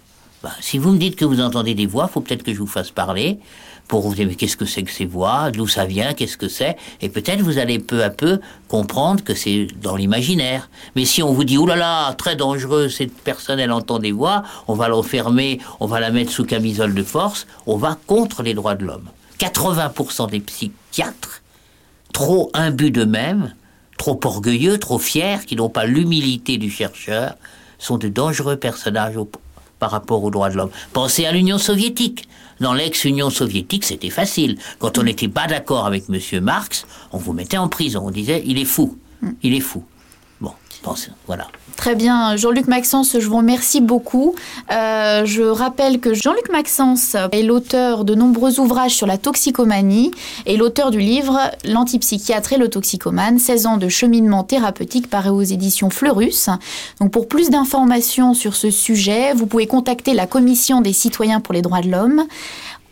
[0.45, 2.67] ben, si vous me dites que vous entendez des voix, faut peut-être que je vous
[2.67, 3.39] fasse parler
[3.87, 6.77] pour vous dire qu'est-ce que c'est que ces voix, d'où ça vient, qu'est-ce que c'est,
[7.01, 10.69] et peut-être vous allez peu à peu comprendre que c'est dans l'imaginaire.
[10.95, 14.11] Mais si on vous dit oh là là, très dangereux, cette personne elle entend des
[14.11, 18.43] voix, on va l'enfermer, on va la mettre sous camisole de force, on va contre
[18.43, 19.09] les droits de l'homme.
[19.39, 21.41] 80% des psychiatres,
[22.13, 23.55] trop imbus d'eux-mêmes,
[23.97, 27.33] trop orgueilleux, trop fiers, qui n'ont pas l'humilité du chercheur,
[27.79, 29.17] sont de dangereux personnages
[29.79, 30.71] par rapport aux droits de l'homme.
[30.93, 32.27] Pensez à l'Union soviétique.
[32.61, 34.57] Dans l'ex-Union soviétique, c'était facile.
[34.79, 36.41] Quand on n'était pas d'accord avec M.
[36.41, 38.03] Marx, on vous mettait en prison.
[38.05, 38.97] On disait, il est fou.
[39.43, 39.83] Il est fou.
[40.39, 41.47] Bon, pensez, voilà.
[41.75, 44.33] Très bien, Jean-Luc Maxence, je vous remercie beaucoup.
[44.71, 50.11] Euh, je rappelle que Jean-Luc Maxence est l'auteur de nombreux ouvrages sur la toxicomanie
[50.45, 55.41] et l'auteur du livre L'antipsychiatre et le toxicomane, 16 ans de cheminement thérapeutique paru aux
[55.41, 56.49] éditions Fleurus.
[57.01, 61.53] Donc pour plus d'informations sur ce sujet, vous pouvez contacter la Commission des citoyens pour
[61.53, 62.25] les droits de l'homme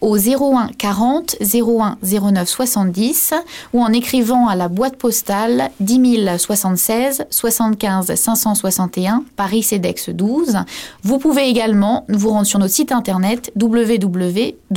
[0.04, 3.34] au 01 40 01 09 70
[3.74, 10.58] ou en écrivant à la boîte postale 10 076 75 561 Paris CEDEX 12.
[11.04, 14.70] Vous pouvez également vous rendre sur notre site internet www.ccdh.fr.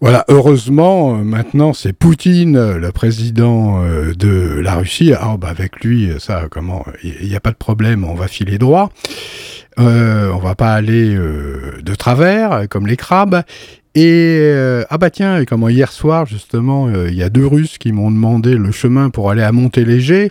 [0.00, 5.12] Voilà, heureusement, euh, maintenant c'est Poutine, euh, le président euh, de la Russie.
[5.12, 8.56] Ah, bah avec lui, ça, comment, il n'y a pas de problème, on va filer
[8.56, 8.90] droit.
[9.78, 13.42] Euh, on va pas aller euh, de travers comme les crabes.
[13.96, 17.90] Et euh, ah bah tiens, comment hier soir justement, il y a deux Russes qui
[17.90, 20.30] m'ont demandé le chemin pour aller à Montéléger,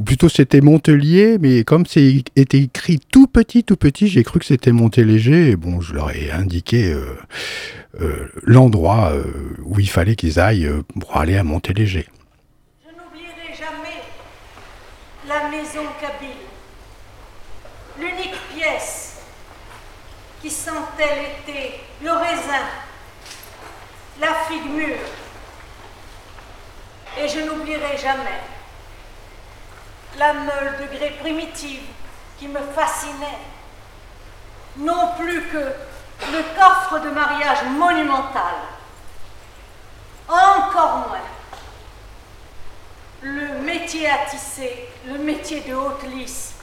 [0.00, 4.40] ou plutôt c'était Montelier, mais comme c'est était écrit tout petit, tout petit, j'ai cru
[4.40, 5.50] que c'était Montéléger.
[5.50, 6.96] Et bon, je leur ai indiqué
[8.42, 9.12] l'endroit
[9.64, 12.08] où il fallait qu'ils aillent pour aller à Montéléger.
[12.84, 14.02] Je n'oublierai jamais
[15.28, 16.45] la maison Kabyle
[17.98, 19.20] l'unique pièce
[20.40, 22.64] qui sentait l'été, le raisin,
[24.20, 24.98] la figue mûre.
[27.18, 28.40] Et je n'oublierai jamais
[30.18, 31.82] la meule de grès primitive
[32.38, 33.38] qui me fascinait,
[34.76, 38.54] non plus que le coffre de mariage monumental.
[40.28, 41.20] Encore moins
[43.22, 46.55] le métier à tisser, le métier de haute lisse,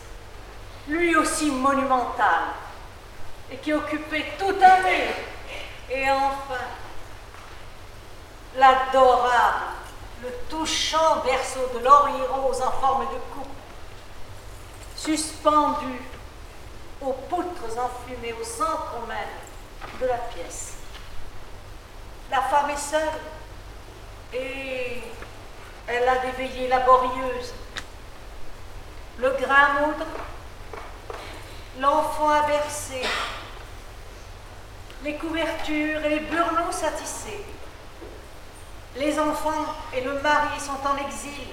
[0.87, 2.43] lui aussi monumental,
[3.51, 5.13] et qui occupait tout un mur.
[5.89, 6.63] Et enfin,
[8.55, 9.65] l'adorable,
[10.23, 13.47] le touchant berceau de laurier rose en forme de coupe,
[14.95, 16.01] suspendu
[17.01, 20.75] aux poutres enfumées au centre même de la pièce.
[22.31, 23.19] La femme est seule
[24.33, 25.03] et
[25.87, 27.53] elle a des veillées laborieuses.
[29.17, 30.05] Le grain moudre,
[31.83, 33.01] l'enfant a bercé,
[35.03, 37.43] les couvertures et les burneaux satissés.
[38.95, 41.47] Les enfants et le mari sont en exil.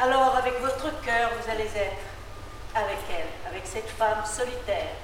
[0.00, 2.06] Alors avec votre cœur, vous allez être
[2.74, 4.94] avec elle, avec cette femme solitaire,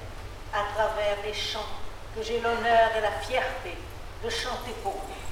[0.53, 1.73] à travers les chants
[2.15, 3.77] que j'ai l'honneur et la fierté
[4.23, 5.23] de chanter pour vous.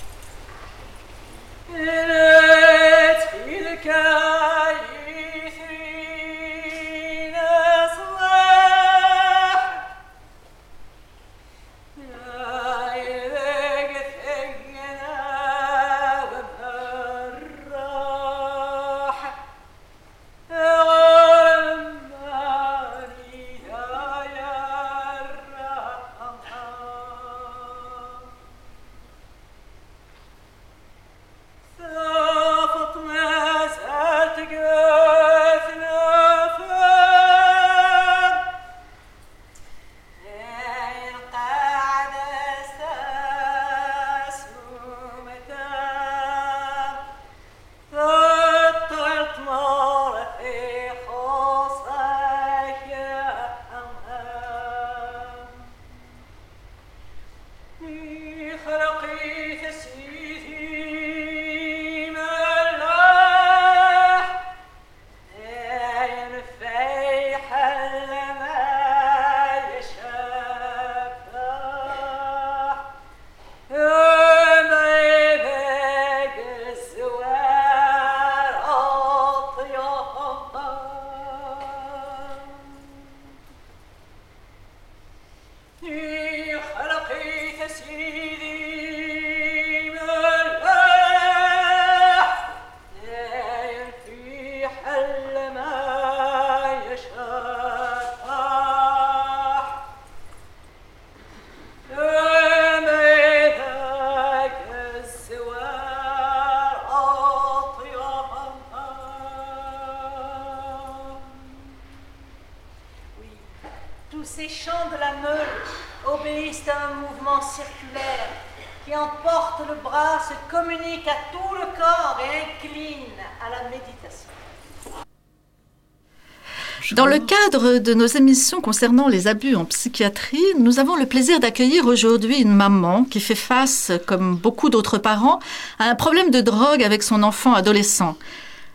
[126.93, 131.39] Dans le cadre de nos émissions concernant les abus en psychiatrie, nous avons le plaisir
[131.39, 135.39] d'accueillir aujourd'hui une maman qui fait face, comme beaucoup d'autres parents,
[135.79, 138.17] à un problème de drogue avec son enfant adolescent.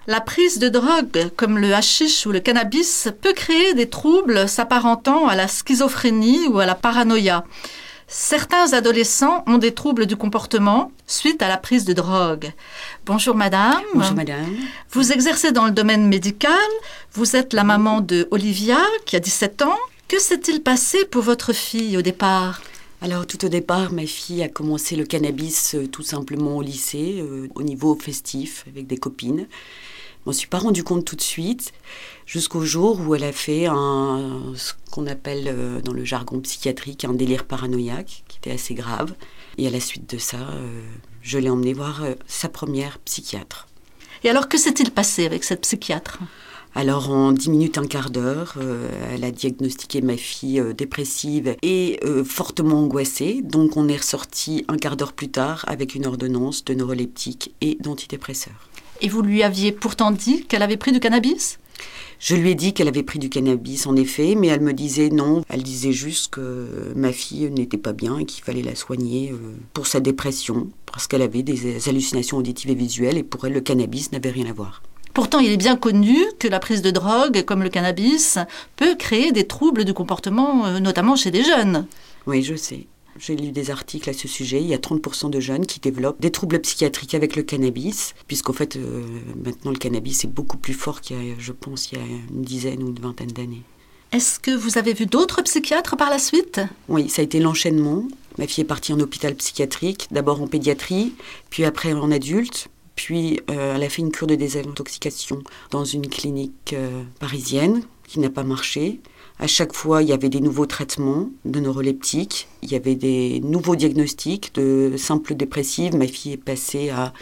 [0.07, 5.29] La prise de drogue, comme le hashish ou le cannabis, peut créer des troubles s'apparentant
[5.29, 7.45] à la schizophrénie ou à la paranoïa.
[8.09, 12.53] Certains adolescents ont des troubles du comportement suite à la prise de drogue.
[13.05, 13.83] Bonjour madame.
[13.95, 14.57] Bonjour madame.
[14.91, 16.53] Vous exercez dans le domaine médical.
[17.13, 19.79] Vous êtes la maman de Olivia qui a 17 ans.
[20.09, 22.61] Que s'est-il passé pour votre fille au départ?
[23.03, 27.17] Alors tout au départ, ma fille a commencé le cannabis euh, tout simplement au lycée,
[27.19, 29.47] euh, au niveau festif, avec des copines.
[29.49, 31.73] Je m'en suis pas rendu compte tout de suite,
[32.25, 37.05] jusqu'au jour où elle a fait un, ce qu'on appelle euh, dans le jargon psychiatrique
[37.05, 39.15] un délire paranoïaque, qui était assez grave.
[39.59, 40.81] Et à la suite de ça, euh,
[41.23, 43.69] je l'ai emmenée voir euh, sa première psychiatre.
[44.25, 46.19] Et alors, que s'est-il passé avec cette psychiatre?
[46.75, 48.59] Alors en 10 minutes, un quart d'heure,
[49.11, 53.41] elle a diagnostiqué ma fille dépressive et fortement angoissée.
[53.43, 57.79] Donc on est ressorti un quart d'heure plus tard avec une ordonnance de neuroleptique et
[57.81, 58.69] d'antidépresseurs.
[59.01, 61.59] Et vous lui aviez pourtant dit qu'elle avait pris du cannabis?
[62.19, 65.11] Je lui ai dit qu'elle avait pris du cannabis, en effet, mais elle me disait
[65.11, 65.43] non.
[65.49, 69.57] Elle disait juste que ma fille n'était pas bien et qu'il fallait la soigner euh,
[69.75, 73.61] pour sa dépression, parce qu'elle avait des hallucinations auditives et visuelles, et pour elle, le
[73.61, 74.83] cannabis n'avait rien à voir.
[75.15, 78.39] Pourtant, il est bien connu que la prise de drogue, comme le cannabis,
[78.77, 81.87] peut créer des troubles du comportement, euh, notamment chez des jeunes.
[82.27, 82.87] Oui, je sais.
[83.19, 84.61] J'ai lu des articles à ce sujet.
[84.61, 88.53] Il y a 30% de jeunes qui développent des troubles psychiatriques avec le cannabis, puisqu'en
[88.53, 89.05] fait, euh,
[89.45, 92.05] maintenant, le cannabis est beaucoup plus fort qu'il y a, je pense, il y a
[92.05, 93.63] une dizaine ou une vingtaine d'années.
[94.13, 96.61] Est-ce que vous avez vu d'autres psychiatres par la suite?
[96.89, 98.07] Oui, ça a été l'enchaînement.
[98.39, 101.15] Ma fille est partie en hôpital psychiatrique, d'abord en pédiatrie,
[101.51, 102.69] puis après en adulte.
[102.95, 108.21] Puis euh, elle a fait une cure de désintoxication dans une clinique euh, parisienne qui
[108.21, 109.01] n'a pas marché.
[109.39, 113.41] À chaque fois, il y avait des nouveaux traitements de neuroleptiques, il y avait des
[113.41, 115.95] nouveaux diagnostics de simple dépressive.
[115.95, 117.13] Ma fille est passée à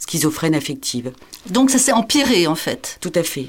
[0.00, 1.12] schizophrène affective.
[1.48, 3.48] Donc ça s'est empiré en fait Tout à fait.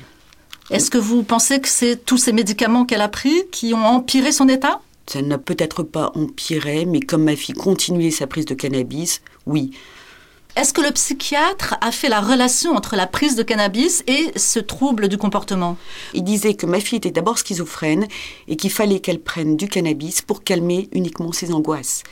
[0.70, 4.32] Est-ce que vous pensez que c'est tous ces médicaments qu'elle a pris qui ont empiré
[4.32, 4.80] son état?
[5.08, 9.72] Ça n'a peut-être pas empiré, mais comme ma fille continuait sa prise de cannabis, oui.
[10.58, 14.60] Est-ce que le psychiatre a fait la relation entre la prise de cannabis et ce
[14.60, 15.78] trouble du comportement?
[16.14, 18.06] Il disait que ma fille était d'abord schizophrène
[18.50, 22.04] et qu'il fallait qu'elle prenne du cannabis pour calmer uniquement ses angoisses.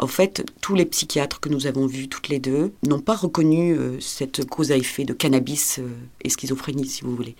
[0.00, 3.72] En fait, tous les psychiatres que nous avons vus toutes les deux n'ont pas reconnu
[3.72, 5.88] euh, cette cause à effet de cannabis euh,
[6.22, 7.36] et schizophrénie, si vous voulez.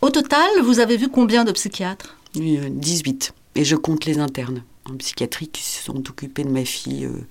[0.00, 2.16] Au total, vous avez vu combien de psychiatres?
[2.38, 3.34] Euh, 18.
[3.54, 7.26] Et je compte les internes en psychiatrie qui se sont occupés de ma fille euh,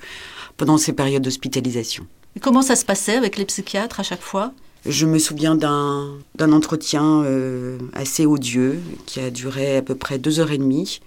[0.57, 2.07] pendant ces périodes d'hospitalisation.
[2.41, 4.53] Comment ça se passait avec les psychiatres à chaque fois?
[4.85, 10.17] Je me souviens d'un d'un entretien euh, assez odieux qui a duré à peu près
[10.17, 11.01] deux heures et demie,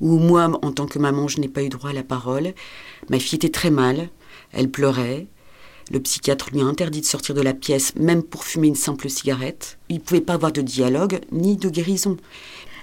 [0.00, 2.54] où moi, en tant que maman, je n'ai pas eu droit à la parole.
[3.10, 4.08] Ma fille était très mal,
[4.52, 5.26] elle pleurait.
[5.92, 9.10] Le psychiatre lui a interdit de sortir de la pièce, même pour fumer une simple
[9.10, 9.78] cigarette.
[9.90, 12.16] Il ne pouvait pas avoir de dialogue ni de guérison.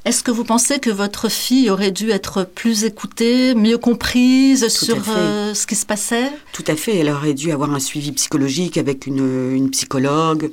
[0.04, 4.86] Est-ce que vous pensez que votre fille aurait dû être plus écoutée, mieux comprise Tout
[4.86, 6.32] sur euh, ce qui se passait?
[6.54, 10.52] Tout à fait, elle aurait dû avoir un suivi psychologique avec une, une psychologue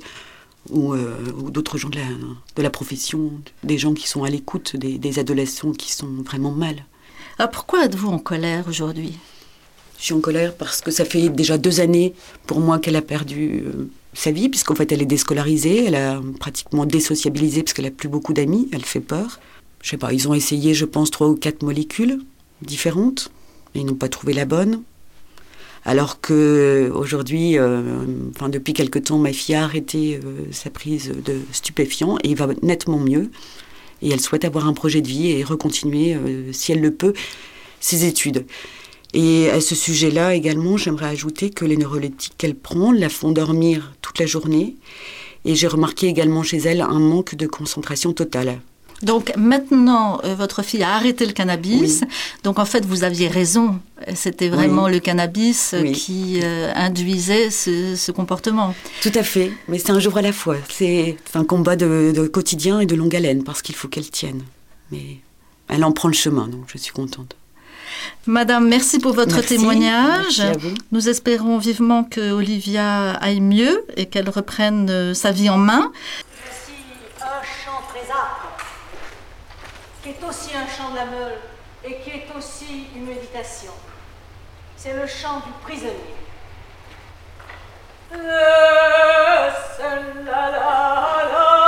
[0.68, 2.04] ou, euh, ou d'autres gens de la,
[2.56, 3.32] de la profession,
[3.64, 6.84] des gens qui sont à l'écoute des, des adolescents qui sont vraiment mal.
[7.38, 9.14] Ah, Pourquoi êtes-vous en colère aujourd'hui?
[9.98, 12.14] Je suis en colère parce que ça fait déjà deux années
[12.46, 13.88] pour moi qu'elle a perdu euh,
[14.18, 18.08] sa vie, puisqu'en fait elle est déscolarisée, elle a pratiquement désociabilisé parce qu'elle a plus
[18.08, 19.38] beaucoup d'amis, elle fait peur.
[19.80, 22.18] Je sais pas, ils ont essayé, je pense, trois ou quatre molécules
[22.60, 23.30] différentes,
[23.76, 24.82] et ils n'ont pas trouvé la bonne.
[25.84, 27.80] Alors que aujourd'hui, euh,
[28.34, 32.36] enfin depuis quelque temps, ma fille a arrêté euh, sa prise de stupéfiants et il
[32.36, 33.30] va nettement mieux.
[34.02, 37.12] Et elle souhaite avoir un projet de vie et recontinuer, euh, si elle le peut,
[37.78, 38.44] ses études.
[39.14, 43.92] Et à ce sujet-là également, j'aimerais ajouter que les neuroleptiques qu'elle prend la font dormir
[44.02, 44.76] toute la journée.
[45.44, 48.60] Et j'ai remarqué également chez elle un manque de concentration totale.
[49.00, 52.00] Donc maintenant, euh, votre fille a arrêté le cannabis.
[52.02, 52.08] Oui.
[52.42, 53.78] Donc en fait, vous aviez raison.
[54.16, 54.92] C'était vraiment Oui.
[54.92, 55.92] le cannabis euh, Oui.
[55.92, 58.74] qui euh, induisait ce, ce comportement.
[59.00, 60.56] Tout à fait, mais c'est un jour à la fois.
[60.68, 64.42] C'est un combat de, de quotidien et de longue haleine parce qu'il faut qu'elle tienne.
[64.90, 65.18] Mais
[65.68, 67.36] elle en prend le chemin, donc je suis contente.
[68.26, 69.56] Madame, merci pour votre merci.
[69.56, 70.40] témoignage.
[70.40, 75.56] Merci Nous espérons vivement que Olivia aille mieux et qu'elle reprenne euh, sa vie en
[75.58, 75.92] main.
[76.44, 76.72] Voici
[77.20, 78.56] un chant très âpre,
[80.02, 81.38] qui est aussi un chant de la meule
[81.84, 83.72] et qui est aussi une méditation.
[84.76, 86.14] C'est le chant du prisonnier.
[88.10, 88.18] La,
[90.24, 91.67] la, la,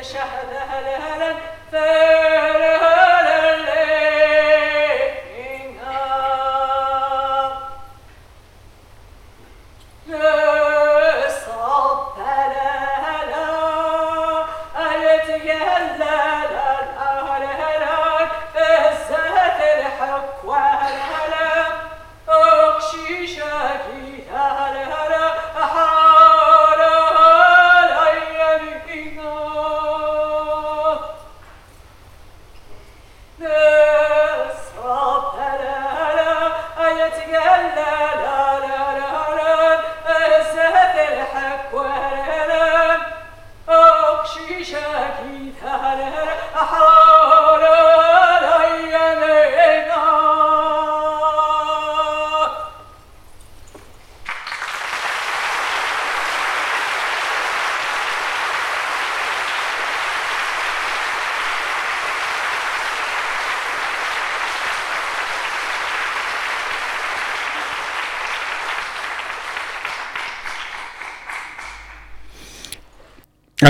[0.00, 1.34] تشهد هلا
[1.72, 2.79] فلا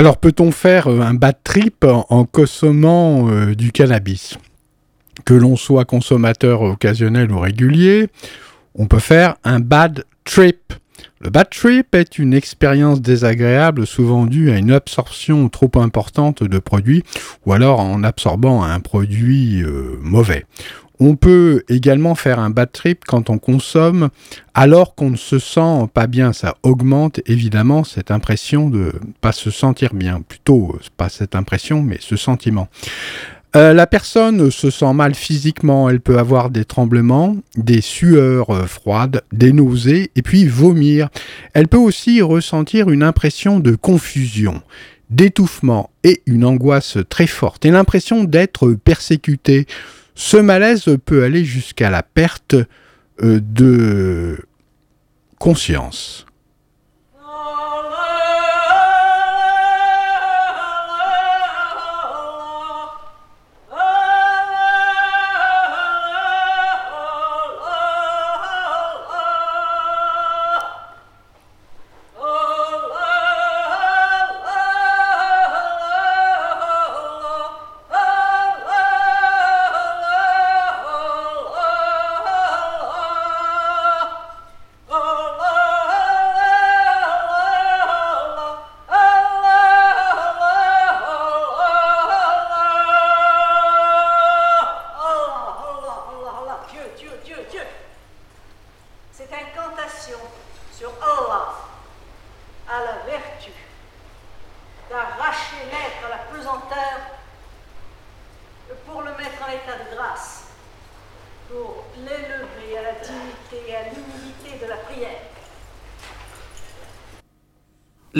[0.01, 4.35] Alors peut-on faire euh, un bad trip en consommant euh, du cannabis?
[5.25, 8.07] Que l'on soit consommateur occasionnel ou régulier,
[8.73, 10.70] on peut faire un bad trip.
[11.31, 17.03] Bad trip est une expérience désagréable souvent due à une absorption trop importante de produits
[17.45, 20.45] ou alors en absorbant un produit euh, mauvais.
[20.99, 24.09] On peut également faire un bad trip quand on consomme
[24.53, 26.33] alors qu'on ne se sent pas bien.
[26.33, 30.19] Ça augmente évidemment cette impression de pas se sentir bien.
[30.19, 32.67] Plutôt, pas cette impression, mais ce sentiment.
[33.53, 38.65] Euh, la personne se sent mal physiquement, elle peut avoir des tremblements, des sueurs euh,
[38.65, 41.09] froides, des nausées et puis vomir.
[41.53, 44.61] Elle peut aussi ressentir une impression de confusion,
[45.09, 49.67] d'étouffement et une angoisse très forte et l'impression d'être persécutée.
[50.15, 52.55] Ce malaise peut aller jusqu'à la perte
[53.21, 54.37] euh, de
[55.39, 56.25] conscience.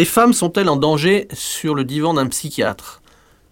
[0.01, 3.03] Les femmes sont-elles en danger sur le divan d'un psychiatre?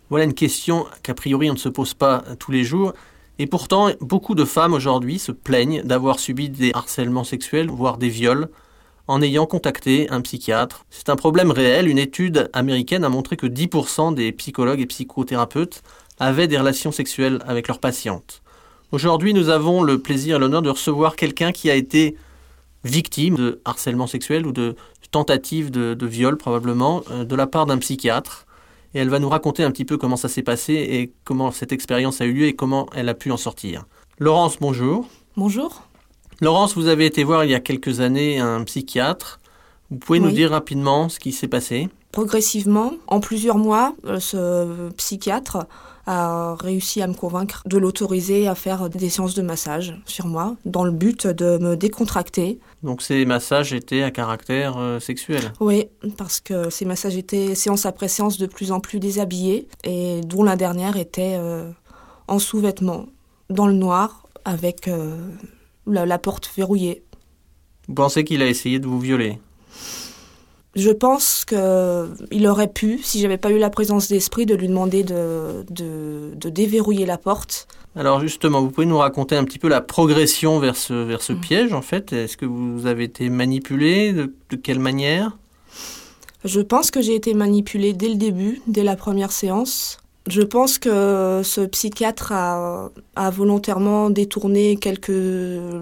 [0.09, 2.93] Voilà une question qu'a priori on ne se pose pas tous les jours.
[3.37, 8.09] Et pourtant, beaucoup de femmes aujourd'hui se plaignent d'avoir subi des harcèlements sexuels, voire des
[8.09, 8.49] viols,
[9.07, 10.85] en ayant contacté un psychiatre.
[10.89, 11.87] C'est un problème réel.
[11.87, 15.83] Une étude américaine a montré que 10% des psychologues et psychothérapeutes
[16.17, 18.41] avaient des relations sexuelles avec leurs patientes.
[18.91, 22.15] Aujourd'hui, nous avons le plaisir et l'honneur de recevoir quelqu'un qui a été
[22.83, 24.75] victime de harcèlement sexuel ou de
[25.11, 28.45] tentative de, viol probablement euh, de la part d'un psychiatre.
[28.93, 31.71] Et elle va nous raconter un petit peu comment ça s'est passé et comment cette
[31.71, 33.85] expérience a eu lieu et comment elle a pu en sortir.
[34.17, 35.07] Laurence, bonjour.
[35.37, 35.83] Bonjour.
[36.41, 39.39] Laurence, vous avez été voir il y a quelques années un psychiatre.
[39.91, 41.89] Vous pouvez nous dire rapidement ce qui s'est passé?
[42.11, 45.67] Progressivement, en plusieurs mois, euh, ce psychiatre
[46.11, 50.55] a réussi à me convaincre de l'autoriser à faire des séances de massage sur moi,
[50.65, 52.59] dans le but de me décontracter.
[52.81, 55.85] Donc ces massages étaient à caractère euh, sexuel Oui,
[56.17, 60.41] parce que ces massages étaient séance après séance de plus en plus déshabillés, et dont
[60.41, 61.69] la dernière était euh,
[62.27, 63.05] en sous-vêtements,
[63.51, 65.15] dans le noir, avec euh,
[65.85, 67.03] la, la porte verrouillée.
[67.87, 69.39] Vous pensez qu'il a essayé de vous violer?
[70.75, 75.03] Je pense qu'il aurait pu, si j'avais pas eu la présence d'esprit, de lui demander
[75.03, 77.67] de, de, déverrouiller la porte.
[77.95, 81.33] Alors justement, vous pouvez nous raconter un petit peu la progression vers ce, vers ce
[81.33, 81.39] mm.
[81.39, 84.13] piège en fait Est-ce que vous avez été manipulé?
[84.13, 85.37] De, de quelle manière?
[86.45, 89.97] Je pense que j'ai été manipulé dès le début, dès la première séance.
[90.29, 92.89] Je pense que ce psychiatre a,
[93.31, 94.79] volontairement détourné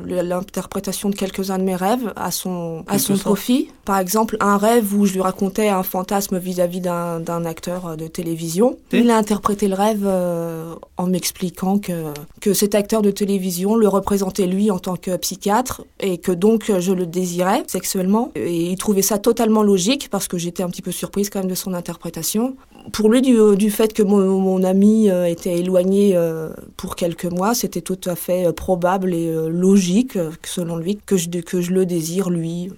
[0.05, 3.69] l'interprétation de quelques-uns de mes rêves à son, à son profit.
[3.85, 8.77] Par exemple, un rêve où je lui racontais un fantasme vis-à-vis d'un acteur de télévision.
[8.91, 13.87] Il a interprété le rêve euh, en m'expliquant que, que cet acteur de télévision le
[13.87, 18.31] représentait lui en tant que psychiatre et que donc je le désirais sexuellement.
[18.35, 21.49] Et il trouvait ça totalement logique parce que j'étais un petit peu surprise quand même
[21.49, 22.55] de son interprétation.
[22.93, 27.25] Pour lui, du, du fait que mon mon ami euh, était éloigné euh, pour quelques
[27.25, 31.71] mois, c'était tout à fait euh, probable et logique, selon lui, que je, que je
[31.71, 32.71] le désire, lui.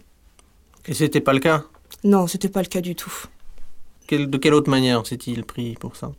[0.87, 1.63] Et c'était pas le cas?
[2.03, 3.13] Non, c'était pas le cas du tout.
[4.09, 6.11] de quelle autre manière s'est-il pris pour ça?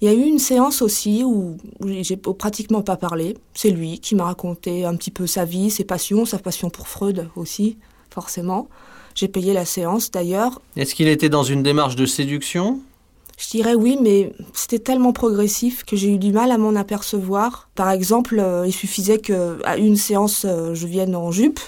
[0.00, 3.36] Il y a eu une séance aussi où, j'ai pratiquement pas parlé.
[3.54, 6.88] C'est lui qui m'a raconté un petit peu sa vie, ses passions, sa passion pour
[6.88, 7.78] Freud aussi,
[8.14, 8.68] forcément.
[9.14, 10.60] J'ai payé la séance d'ailleurs.
[10.76, 12.80] Est-ce qu'il était dans une démarche de séduction?
[13.38, 17.68] Je dirais oui, mais c'était tellement progressif que j'ai eu du mal à m'en apercevoir.
[17.74, 21.60] Par exemple, euh, il suffisait qu'à une séance, euh, je vienne en jupe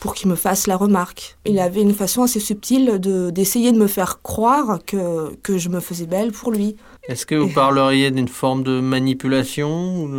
[0.00, 1.36] pour qu'il me fasse la remarque.
[1.46, 2.98] Il avait une façon assez subtile
[3.32, 6.74] d'essayer de, me faire croire que, que je me faisais belle pour lui.
[7.08, 10.10] Est-ce que vous parleriez d'une forme de manipulation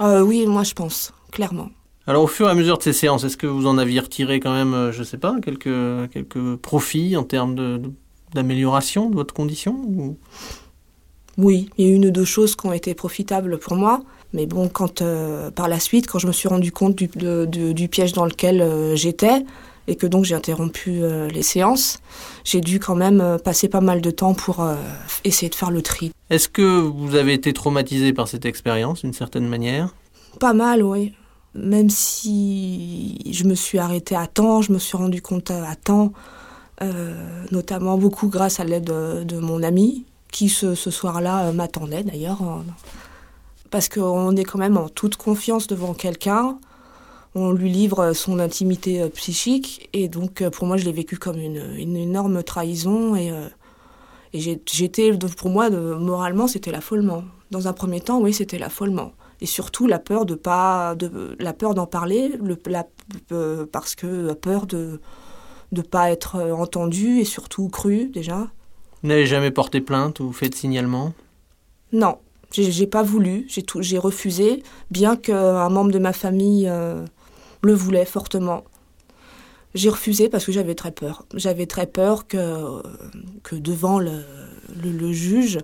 [0.00, 1.68] euh, Oui, moi je pense, clairement.
[2.06, 4.38] Alors au fur et à mesure de ces séances, est-ce que vous en aviez retiré
[4.40, 7.80] quand même, je ne sais pas, quelques, quelques profits en termes de
[8.34, 10.16] d'amélioration de votre condition
[11.38, 14.02] Oui, il y a une ou deux choses qui ont été profitables pour moi.
[14.32, 18.12] Mais bon, quand euh, par la suite, quand je me suis rendu compte du, piège
[18.12, 19.44] dans lequel euh, j'étais,
[19.88, 22.00] et que donc j'ai interrompu euh, les séances,
[22.44, 24.66] j'ai dû quand même passer pas mal de temps pour
[25.24, 26.12] essayer de faire le tri.
[26.28, 29.94] Est-ce que vous avez été traumatisé par cette expérience d'une certaine manière?
[30.40, 31.12] Pas mal, oui.
[31.56, 36.12] Même si je me suis arrêtée à temps, je me suis rendu compte à temps,
[37.50, 42.42] notamment beaucoup grâce à l'aide de, mon ami, qui ce, ce soir-là m'attendait d'ailleurs
[43.70, 46.58] parce qu'on est quand même en toute confiance devant quelqu'un.
[47.34, 51.18] On lui livre son intimité euh, psychique et donc euh, pour moi je l'ai vécu
[51.18, 53.48] comme une, énorme trahison et, euh,
[54.32, 57.24] j'étais pour moi moralement c'était l'affolement.
[57.50, 61.52] Dans un premier temps oui c'était l'affolement et surtout la peur de pas de la
[61.52, 62.56] peur d'en parler le,
[63.66, 65.00] parce que la peur de
[65.72, 68.48] ne pas être entendu et surtout cru déjà.
[69.02, 71.12] Vous n'avez jamais porté plainte ou fait de signalement?
[71.92, 72.18] Non,
[72.52, 73.46] j'ai pas voulu,
[73.80, 77.04] j'ai refusé, bien qu'un membre de ma famille euh,
[77.62, 78.64] le voulait fortement.
[79.74, 81.26] J'ai refusé parce que j'avais très peur.
[81.34, 82.82] J'avais très peur que,
[83.42, 84.22] que devant le,
[84.82, 85.58] le juge,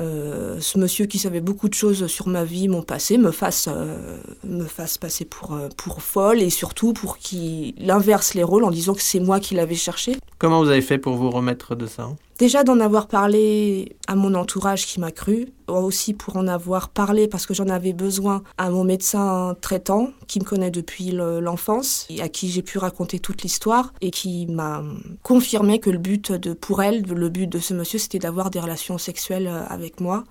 [0.00, 3.68] euh, ce monsieur qui savait beaucoup de choses sur ma vie, mon passé, me fasse,
[3.72, 8.64] euh, me fasse passer pour, euh, pour folle et surtout pour qu'il inverse les rôles
[8.64, 10.16] en disant que c'est moi qui l'avais cherché.
[10.38, 14.34] Comment vous avez fait pour vous remettre de ça Déjà d'en avoir parlé à mon
[14.34, 18.68] entourage qui m'a cru, aussi pour en avoir parlé parce que j'en avais besoin à
[18.68, 23.42] mon médecin traitant qui me connaît depuis l'enfance et à qui j'ai pu raconter toute
[23.42, 24.82] l'histoire et qui m'a
[25.22, 28.60] confirmé que le but de pour elle, le but de ce monsieur, c'était d'avoir des
[28.60, 30.24] relations sexuelles avec moi.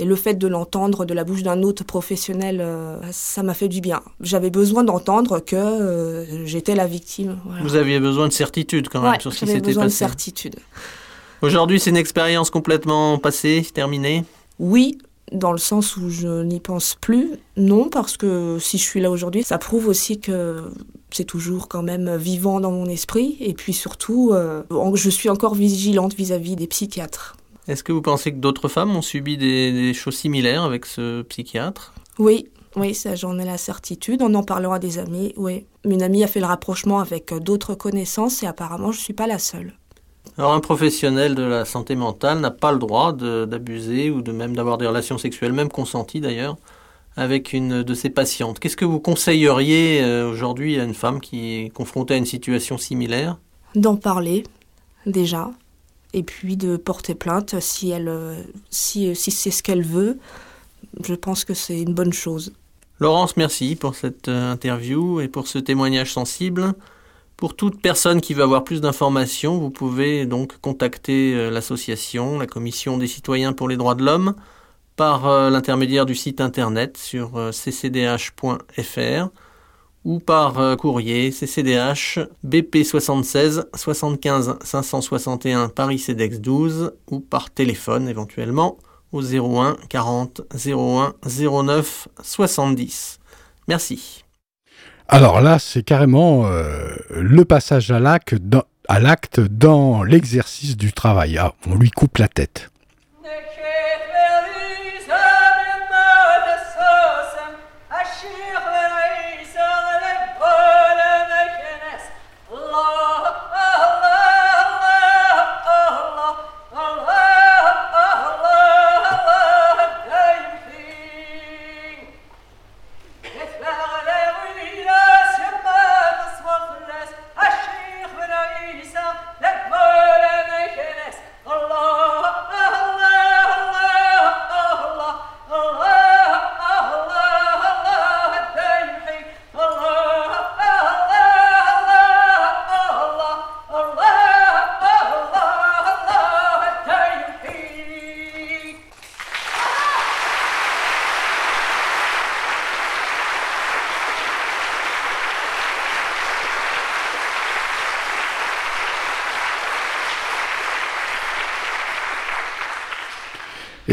[0.00, 3.68] Et le fait de l'entendre de la bouche d'un autre professionnel, euh, ça m'a fait
[3.68, 4.00] du bien.
[4.22, 7.38] J'avais besoin d'entendre que euh, j'étais la victime.
[7.62, 9.68] Vous aviez besoin de certitude quand même sur ce qui s'était passé.
[9.68, 10.56] besoin de certitude.
[11.42, 14.24] Aujourd'hui, c'est une expérience complètement passée, terminée?
[14.58, 14.96] Oui,
[15.32, 17.32] dans le sens où je n'y pense plus.
[17.58, 20.62] Non, parce que si je suis là aujourd'hui, ça prouve aussi que
[21.10, 23.36] c'est toujours quand même vivant dans mon esprit.
[23.40, 24.62] Et puis surtout, euh,
[24.94, 27.36] je suis encore vigilante vis-à-vis des psychiatres.
[27.70, 31.22] Est-ce que vous pensez que d'autres femmes ont subi des, des choses similaires avec ce
[31.22, 31.94] psychiatre?
[32.18, 34.22] Oui, oui, ça j'en ai la certitude.
[34.22, 35.66] On en parlera à des amis, oui.
[35.84, 39.28] Une amie a fait le rapprochement avec d'autres connaissances et apparemment je ne suis pas
[39.28, 39.74] la seule.
[40.36, 44.56] Alors un professionnel de la santé mentale n'a pas le droit d'abuser ou de même
[44.56, 46.56] d'avoir des relations sexuelles, même consenties d'ailleurs,
[47.16, 48.58] avec une de ses patientes.
[48.58, 52.78] Qu'est-ce que vous conseilleriez euh, aujourd'hui à une femme qui est confrontée à une situation
[52.78, 53.38] similaire?
[53.76, 54.42] D'en parler,
[55.06, 55.52] déjà,
[56.12, 58.12] et puis de porter plainte si, elle,
[58.70, 60.18] si, si c'est ce qu'elle veut.
[61.04, 62.52] Je pense que c'est une bonne chose.
[63.00, 66.74] Laurence, merci pour cette euh, interview et pour ce témoignage sensible.
[67.38, 72.46] Pour toute personne qui veut avoir plus d'informations, vous pouvez donc contacter euh, l'association, la
[72.46, 74.34] Commission des citoyens pour les droits de l'homme,
[74.96, 79.28] par euh, l'intermédiaire du site internet sur ccdh.fr
[80.04, 88.78] ou par courrier ccdh BP 76 75 561 Paris CEDEX 12 ou par téléphone éventuellement
[89.12, 93.18] au 01 40 01 09 70.
[93.68, 94.24] Merci.
[95.08, 98.64] Alors là, c'est carrément euh, le passage à l'acte dans,
[99.50, 101.36] dans l'exercice du travail.
[101.38, 102.70] Ah, on lui coupe la tête.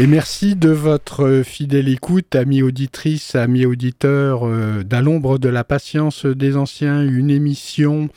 [0.00, 5.64] Et merci de votre fidèle écoute, amis auditrices, amis auditeurs euh, d'À l'ombre de la
[5.64, 8.08] patience des anciens, une émission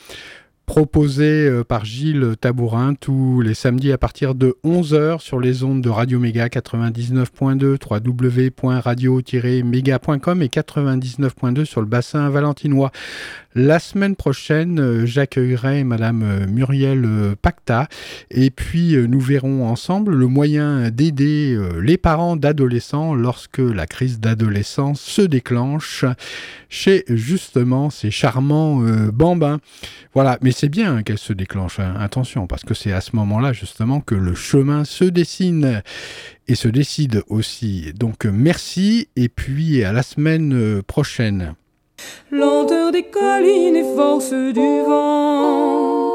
[0.72, 5.82] proposé euh, par Gilles Tabourin tous les samedis à partir de 11h sur les ondes
[5.82, 12.94] de Radio Méga 99.2, www.radio-méga.com et 99.2 sur le bassin valentinois.
[13.54, 17.06] La semaine prochaine, euh, j'accueillerai Madame euh, Muriel
[17.42, 17.90] Pacta
[18.30, 25.02] et puis nous verrons ensemble le moyen d'aider les parents d'adolescents lorsque la crise d'adolescence
[25.02, 26.06] se déclenche
[26.70, 28.80] chez justement ces charmants
[29.12, 29.60] bambins.
[30.14, 31.96] Voilà, mais c'est bien qu'elle se déclenche, hein.
[32.00, 35.82] attention, parce que c'est à ce moment-là justement que le chemin se dessine
[36.48, 37.94] et se décide aussi.
[37.96, 41.56] Donc merci et puis à la semaine prochaine.
[42.30, 46.12] Lenteur des collines et force du vent,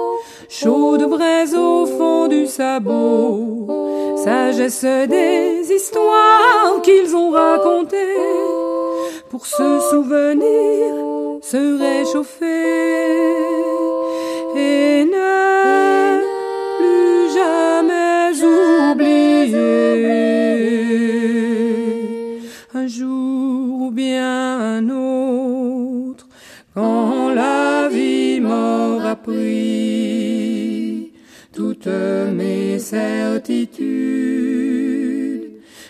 [0.48, 7.96] chaude braise au fond du sabot, sagesse des histoires qu'ils ont racontées,
[9.28, 10.94] pour se souvenir,
[11.42, 13.16] se réchauffer
[22.86, 26.28] un jour ou bien un autre,
[26.72, 31.10] quand la vie m'aura pris
[31.52, 31.88] toutes
[32.32, 33.80] mes certitudes,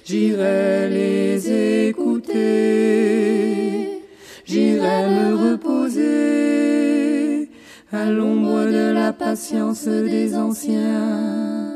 [0.07, 2.32] j'irai les écouter,
[4.47, 7.51] j'irai me reposer
[7.92, 11.74] à l'ombre de la patience des anciens.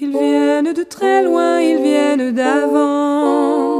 [0.00, 3.77] Ils viennent de très loin, ils viennent d'avant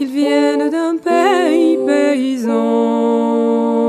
[0.00, 3.79] ils viennent d'un pays paysan.